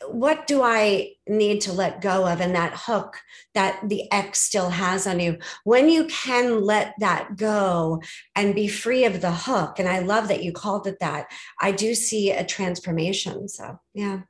what 0.07 0.47
do 0.47 0.61
I 0.61 1.13
need 1.27 1.61
to 1.61 1.73
let 1.73 2.01
go 2.01 2.27
of 2.27 2.41
and 2.41 2.55
that 2.55 2.73
hook 2.75 3.17
that 3.53 3.79
the 3.87 4.11
ex 4.11 4.39
still 4.39 4.69
has 4.69 5.07
on 5.07 5.19
you? 5.19 5.37
When 5.63 5.89
you 5.89 6.05
can 6.05 6.63
let 6.63 6.93
that 6.99 7.35
go 7.35 8.01
and 8.35 8.55
be 8.55 8.67
free 8.67 9.05
of 9.05 9.21
the 9.21 9.31
hook, 9.31 9.79
and 9.79 9.87
I 9.87 9.99
love 9.99 10.27
that 10.27 10.43
you 10.43 10.51
called 10.51 10.87
it 10.87 10.99
that, 10.99 11.27
I 11.59 11.71
do 11.71 11.95
see 11.95 12.31
a 12.31 12.45
transformation. 12.45 13.47
So, 13.47 13.79
yeah. 13.93 14.21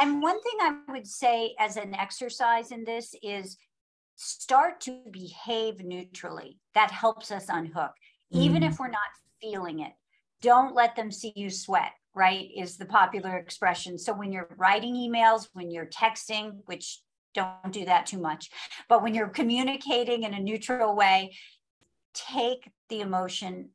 And 0.00 0.22
one 0.22 0.40
thing 0.42 0.54
I 0.60 0.78
would 0.92 1.06
say 1.06 1.54
as 1.58 1.76
an 1.76 1.94
exercise 1.94 2.70
in 2.70 2.84
this 2.84 3.14
is 3.22 3.56
start 4.16 4.80
to 4.82 5.00
behave 5.10 5.84
neutrally. 5.84 6.58
That 6.74 6.90
helps 6.90 7.30
us 7.30 7.46
unhook, 7.48 7.92
even 8.30 8.62
mm. 8.62 8.68
if 8.68 8.78
we're 8.78 8.88
not 8.88 9.00
feeling 9.40 9.80
it. 9.80 9.92
Don't 10.42 10.74
let 10.74 10.96
them 10.96 11.10
see 11.10 11.32
you 11.36 11.50
sweat 11.50 11.92
right, 12.16 12.48
is 12.56 12.78
the 12.78 12.86
popular 12.86 13.36
expression. 13.36 13.98
So 13.98 14.12
when 14.14 14.32
you're 14.32 14.48
writing 14.56 14.94
emails, 14.94 15.48
when 15.52 15.70
you're 15.70 15.86
texting, 15.86 16.60
which 16.64 17.00
don't 17.34 17.70
do 17.70 17.84
that 17.84 18.06
too 18.06 18.18
much, 18.18 18.50
but 18.88 19.02
when 19.02 19.14
you're 19.14 19.28
communicating 19.28 20.22
in 20.22 20.32
a 20.32 20.40
neutral 20.40 20.96
way, 20.96 21.36
take 22.14 22.70
the 22.88 23.02
emotion 23.02 23.68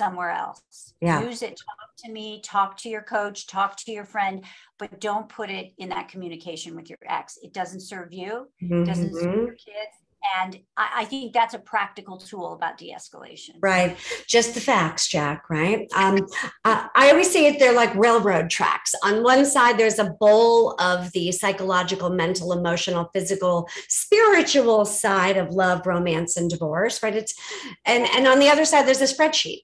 somewhere 0.00 0.30
else. 0.30 0.94
Yeah. 1.02 1.22
Use 1.22 1.42
it, 1.42 1.50
talk 1.50 1.90
to 2.04 2.10
me, 2.10 2.40
talk 2.42 2.78
to 2.78 2.88
your 2.88 3.02
coach, 3.02 3.46
talk 3.46 3.76
to 3.84 3.92
your 3.92 4.06
friend, 4.06 4.42
but 4.78 4.98
don't 4.98 5.28
put 5.28 5.50
it 5.50 5.72
in 5.76 5.90
that 5.90 6.08
communication 6.08 6.74
with 6.74 6.88
your 6.88 6.98
ex. 7.06 7.38
It 7.42 7.52
doesn't 7.52 7.80
serve 7.80 8.10
you, 8.10 8.48
mm-hmm. 8.62 8.84
doesn't 8.84 9.12
serve 9.14 9.36
your 9.36 9.56
kids, 9.68 9.94
and 10.38 10.58
I, 10.76 10.90
I, 10.96 11.04
think 11.04 11.32
that's 11.32 11.54
a 11.54 11.58
practical 11.58 12.18
tool 12.18 12.52
about 12.52 12.76
de-escalation. 12.76 13.56
Right. 13.60 13.96
Just 14.26 14.54
the 14.54 14.60
facts, 14.60 15.08
Jack, 15.08 15.48
right? 15.48 15.88
Um, 15.96 16.26
uh, 16.64 16.88
I 16.94 17.10
always 17.10 17.30
say 17.30 17.46
it, 17.46 17.58
they're 17.58 17.74
like 17.74 17.94
railroad 17.94 18.50
tracks. 18.50 18.94
On 19.02 19.22
one 19.22 19.46
side, 19.46 19.78
there's 19.78 19.98
a 19.98 20.10
bowl 20.20 20.74
of 20.78 21.10
the 21.12 21.32
psychological, 21.32 22.10
mental, 22.10 22.52
emotional, 22.52 23.10
physical, 23.14 23.68
spiritual 23.88 24.84
side 24.84 25.36
of 25.36 25.50
love, 25.50 25.86
romance, 25.86 26.36
and 26.36 26.50
divorce, 26.50 27.02
right? 27.02 27.16
It's 27.16 27.34
and 27.86 28.06
and 28.14 28.26
on 28.26 28.38
the 28.38 28.48
other 28.48 28.64
side, 28.64 28.86
there's 28.86 29.00
a 29.00 29.04
spreadsheet. 29.04 29.60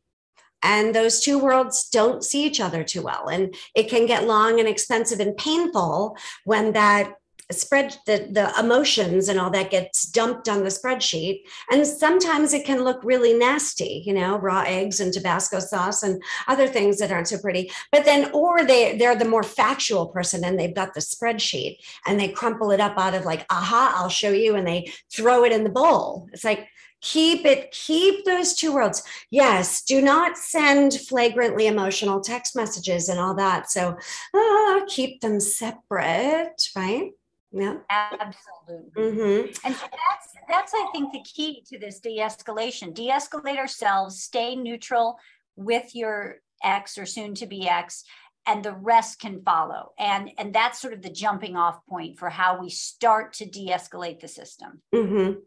And 0.63 0.95
those 0.95 1.21
two 1.21 1.39
worlds 1.39 1.89
don't 1.89 2.25
see 2.25 2.45
each 2.45 2.61
other 2.61 2.83
too 2.83 3.03
well. 3.03 3.29
And 3.29 3.55
it 3.75 3.89
can 3.89 4.07
get 4.07 4.27
long 4.27 4.59
and 4.59 4.69
expensive 4.69 5.21
and 5.21 5.37
painful 5.37 6.17
when 6.45 6.73
that 6.73 7.15
spread 7.53 7.97
the, 8.07 8.29
the 8.33 8.53
emotions 8.59 9.29
and 9.29 9.39
all 9.39 9.51
that 9.51 9.71
gets 9.71 10.07
dumped 10.07 10.49
on 10.49 10.65
the 10.65 10.71
spreadsheet. 10.71 11.43
And 11.71 11.87
sometimes 11.87 12.53
it 12.53 12.65
can 12.65 12.83
look 12.83 13.01
really 13.05 13.35
nasty 13.35 14.03
you 14.05 14.13
know 14.13 14.37
raw 14.39 14.65
eggs 14.67 15.01
and 15.01 15.13
tabasco 15.13 15.61
sauce 15.61 16.03
and 16.03 16.23
other 16.49 16.67
things 16.67 16.99
that 16.99 17.13
aren't 17.13 17.29
so 17.29 17.39
pretty. 17.39 17.71
But 17.93 18.05
then 18.05 18.31
or 18.33 18.65
they 18.65 18.97
they're 18.97 19.17
the 19.17 19.25
more 19.25 19.43
factual 19.43 20.09
person 20.09 20.45
and 20.45 20.59
they've 20.59 20.75
got 20.75 20.95
the 20.95 21.01
spreadsheet 21.01 21.79
and 22.07 22.19
they 22.19 22.29
crumple 22.29 22.73
it 22.73 22.81
up 22.81 22.99
out 22.99 23.15
of 23.15 23.25
like 23.25 23.47
aha 23.51 23.95
i'll 23.97 24.09
show 24.09 24.31
you 24.31 24.57
and 24.57 24.67
they 24.67 24.93
throw 25.13 25.45
it 25.45 25.53
in 25.53 25.65
the 25.65 25.71
bowl. 25.71 26.29
It's 26.33 26.45
like 26.45 26.69
keep 27.07 27.47
it 27.47 27.71
keep 27.71 28.25
those 28.25 28.53
two 28.53 28.75
worlds 28.75 29.03
yes 29.31 29.83
do 29.83 30.03
not 30.03 30.37
send 30.37 30.93
flagrantly 30.93 31.69
emotional 31.69 32.21
text 32.21 32.57
messages 32.57 33.09
and 33.09 33.21
all 33.21 33.35
that 33.35 33.71
so 33.71 33.97
uh, 34.35 34.81
keep 34.89 35.21
them 35.21 35.39
separate 35.39 36.69
right 36.75 37.13
yeah. 37.53 37.77
Absolutely. 37.91 39.03
Mm-hmm. 39.03 39.67
And 39.67 39.75
that's 39.75 40.35
that's 40.49 40.73
I 40.75 40.89
think 40.93 41.13
the 41.13 41.23
key 41.23 41.63
to 41.69 41.79
this 41.79 42.01
de-escalation. 42.01 42.93
De-escalate 42.93 43.57
ourselves, 43.57 44.23
stay 44.23 44.57
neutral 44.57 45.19
with 45.57 45.95
your 45.95 46.37
ex 46.63 46.99
or 46.99 47.07
soon 47.07 47.35
to 47.37 47.47
be 47.47 47.69
ex 47.69 48.05
and 48.47 48.65
the 48.65 48.73
rest 48.73 49.21
can 49.21 49.43
follow. 49.43 49.93
And 49.99 50.31
and 50.39 50.55
that's 50.55 50.81
sort 50.81 50.93
of 50.93 51.03
the 51.03 51.11
jumping 51.11 51.57
off 51.57 51.85
point 51.87 52.19
for 52.19 52.31
how 52.31 52.61
we 52.61 52.71
start 52.71 53.35
to 53.35 53.47
de-escalate 53.47 54.21
the 54.21 54.29
system. 54.29 54.83
Mm-hmm. 54.95 55.41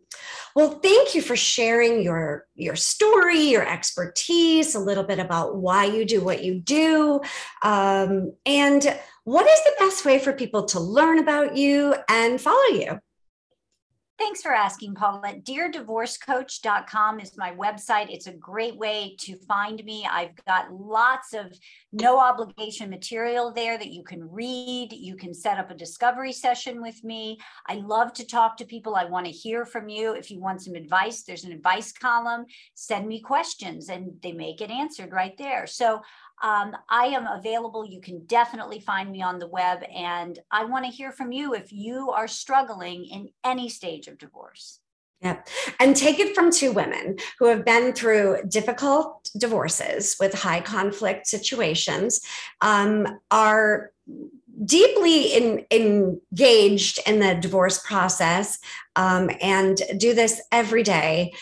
well 0.56 0.80
thank 0.80 1.16
you 1.16 1.22
for 1.22 1.36
sharing 1.36 2.02
your 2.02 2.46
your 2.56 2.76
story 2.76 3.42
your 3.42 3.68
expertise 3.68 4.76
a 4.76 4.80
little 4.80 5.04
bit 5.04 5.20
about 5.20 5.56
why 5.58 5.86
you 5.86 6.06
do 6.06 6.22
what 6.22 6.44
you 6.44 6.60
do. 6.60 7.22
Um, 7.64 8.34
and 8.46 9.00
what 9.24 9.48
is 9.48 9.64
the 9.64 9.76
best 9.80 10.06
way 10.06 10.20
for 10.20 10.34
people 10.34 10.66
to 10.66 10.80
learn 10.80 11.20
about 11.20 11.56
you 11.56 11.96
and 12.10 12.42
follow 12.42 12.70
you 12.72 13.00
Thanks 14.20 14.42
for 14.42 14.52
asking, 14.52 14.96
Paulette. 14.96 15.46
DearDivorceCoach.com 15.46 17.22
is 17.22 17.38
my 17.38 17.52
website. 17.52 18.14
It's 18.14 18.28
a 18.28 18.34
great 18.34 18.76
way 18.76 19.16
to 19.22 19.38
find 19.48 19.82
me. 19.86 20.06
I've 20.12 20.36
got 20.46 20.74
lots 20.74 21.34
of 21.34 21.58
no 21.94 22.20
obligation 22.20 22.90
material 22.90 23.54
there 23.54 23.78
that 23.78 23.94
you 23.94 24.04
can 24.04 24.30
read. 24.30 24.92
You 24.92 25.16
can 25.16 25.34
set 25.34 25.58
up 25.58 25.72
a 25.72 25.74
discovery 25.74 26.34
session 26.34 26.82
with 26.82 27.02
me. 27.02 27.40
I 27.66 27.76
love 27.76 28.12
to 28.16 28.28
talk 28.28 28.58
to 28.58 28.66
people. 28.66 28.98
I 28.98 29.06
want 29.06 29.26
to 29.26 29.32
hear 29.32 29.64
from 29.66 29.88
you. 29.88 30.12
If 30.12 30.30
you 30.30 30.42
want 30.42 30.64
some 30.64 30.76
advice, 30.76 31.24
there's 31.24 31.46
an 31.46 31.54
advice 31.54 31.94
column. 31.94 32.46
Send 32.74 33.08
me 33.08 33.22
questions 33.22 33.88
and 33.88 34.12
they 34.22 34.34
may 34.34 34.54
get 34.54 34.70
answered 34.70 35.14
right 35.14 35.38
there. 35.38 35.66
So 35.66 36.02
um, 36.42 36.76
I 36.90 37.06
am 37.06 37.26
available. 37.28 37.86
You 37.86 38.02
can 38.02 38.26
definitely 38.26 38.80
find 38.80 39.12
me 39.12 39.22
on 39.22 39.40
the 39.40 39.48
web. 39.48 39.84
And 39.94 40.40
I 40.52 40.66
want 40.66 40.86
to 40.86 40.92
hear 40.92 41.12
from 41.12 41.32
you 41.32 41.54
if 41.54 41.72
you 41.72 42.12
are 42.12 42.28
struggling 42.28 43.06
in 43.06 43.30
any 43.44 43.70
stage 43.70 44.08
of 44.08 44.18
divorce. 44.18 44.80
Yeah. 45.22 45.42
And 45.82 45.96
take 45.96 46.20
it 46.20 46.34
from 46.34 46.50
two 46.50 46.72
women 46.72 47.18
who 47.40 47.48
have 47.48 47.66
been 47.66 47.92
through 47.92 48.38
difficult 48.48 49.30
divorces 49.38 50.16
with 50.18 50.34
high 50.34 50.62
conflict 50.62 51.28
situations, 51.28 52.22
um, 52.62 53.06
are 53.30 53.92
deeply 54.66 55.34
in, 55.34 55.66
engaged 55.72 57.00
in 57.06 57.20
the 57.20 57.36
divorce 57.36 57.80
process 57.80 58.60
um, 58.96 59.30
and 59.42 59.82
do 59.98 60.14
this 60.14 60.42
every 60.52 60.84
day 60.84 61.34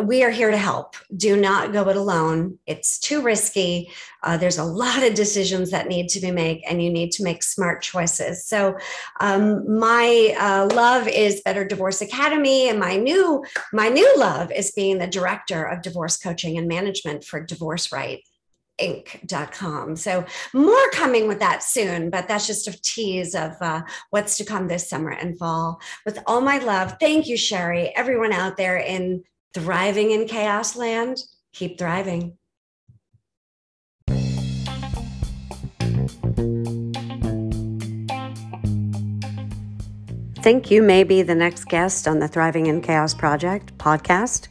we 0.00 0.22
are 0.22 0.30
here 0.30 0.50
to 0.50 0.56
help. 0.56 0.96
Do 1.16 1.36
not 1.36 1.72
go 1.72 1.88
it 1.88 1.96
alone. 1.96 2.58
It's 2.66 2.98
too 2.98 3.22
risky. 3.22 3.90
Uh, 4.22 4.36
there's 4.36 4.58
a 4.58 4.64
lot 4.64 5.02
of 5.02 5.14
decisions 5.14 5.70
that 5.70 5.88
need 5.88 6.08
to 6.10 6.20
be 6.20 6.30
made, 6.30 6.62
and 6.68 6.82
you 6.82 6.90
need 6.90 7.10
to 7.12 7.24
make 7.24 7.42
smart 7.42 7.82
choices. 7.82 8.46
So, 8.46 8.76
um, 9.20 9.78
my 9.78 10.34
uh, 10.38 10.74
love 10.74 11.08
is 11.08 11.42
Better 11.44 11.64
Divorce 11.64 12.00
Academy, 12.00 12.68
and 12.68 12.78
my 12.78 12.96
new 12.96 13.44
my 13.72 13.88
new 13.88 14.10
love 14.16 14.52
is 14.52 14.70
being 14.72 14.98
the 14.98 15.06
director 15.06 15.64
of 15.64 15.82
divorce 15.82 16.16
coaching 16.16 16.58
and 16.58 16.68
management 16.68 17.24
for 17.24 17.40
Divorce 17.40 17.92
Right. 17.92 18.20
Inc.com. 18.80 19.96
So 19.96 20.24
more 20.54 20.90
coming 20.92 21.28
with 21.28 21.38
that 21.40 21.62
soon, 21.62 22.10
but 22.10 22.26
that's 22.26 22.46
just 22.46 22.66
a 22.66 22.82
tease 22.82 23.34
of 23.34 23.52
uh, 23.60 23.82
what's 24.10 24.38
to 24.38 24.44
come 24.44 24.66
this 24.66 24.88
summer 24.88 25.10
and 25.10 25.38
fall. 25.38 25.78
With 26.06 26.18
all 26.26 26.40
my 26.40 26.58
love, 26.58 26.96
thank 26.98 27.28
you, 27.28 27.36
Sherry. 27.36 27.92
Everyone 27.94 28.32
out 28.32 28.56
there 28.56 28.78
in 28.78 29.22
thriving 29.54 30.10
in 30.10 30.26
chaos 30.26 30.76
land, 30.76 31.18
keep 31.52 31.78
thriving. 31.78 32.38
Think 40.42 40.72
you 40.72 40.82
may 40.82 41.04
be 41.04 41.22
the 41.22 41.36
next 41.36 41.66
guest 41.66 42.08
on 42.08 42.18
the 42.18 42.26
Thriving 42.26 42.66
in 42.66 42.80
Chaos 42.80 43.14
Project 43.14 43.78
podcast? 43.78 44.48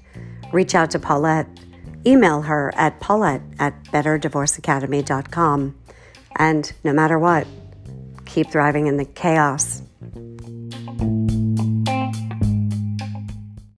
Reach 0.53 0.73
out 0.73 0.89
to 0.91 0.99
Paulette. 0.99 1.47
Email 2.05 2.41
her 2.43 2.73
at 2.75 3.01
paulette 3.01 3.41
at 3.59 3.83
betterdivorceacademy.com. 3.85 5.75
And 6.37 6.73
no 6.85 6.93
matter 6.93 7.19
what, 7.19 7.45
keep 8.25 8.49
thriving 8.49 8.87
in 8.87 8.95
the 8.95 9.03
chaos. 9.03 9.81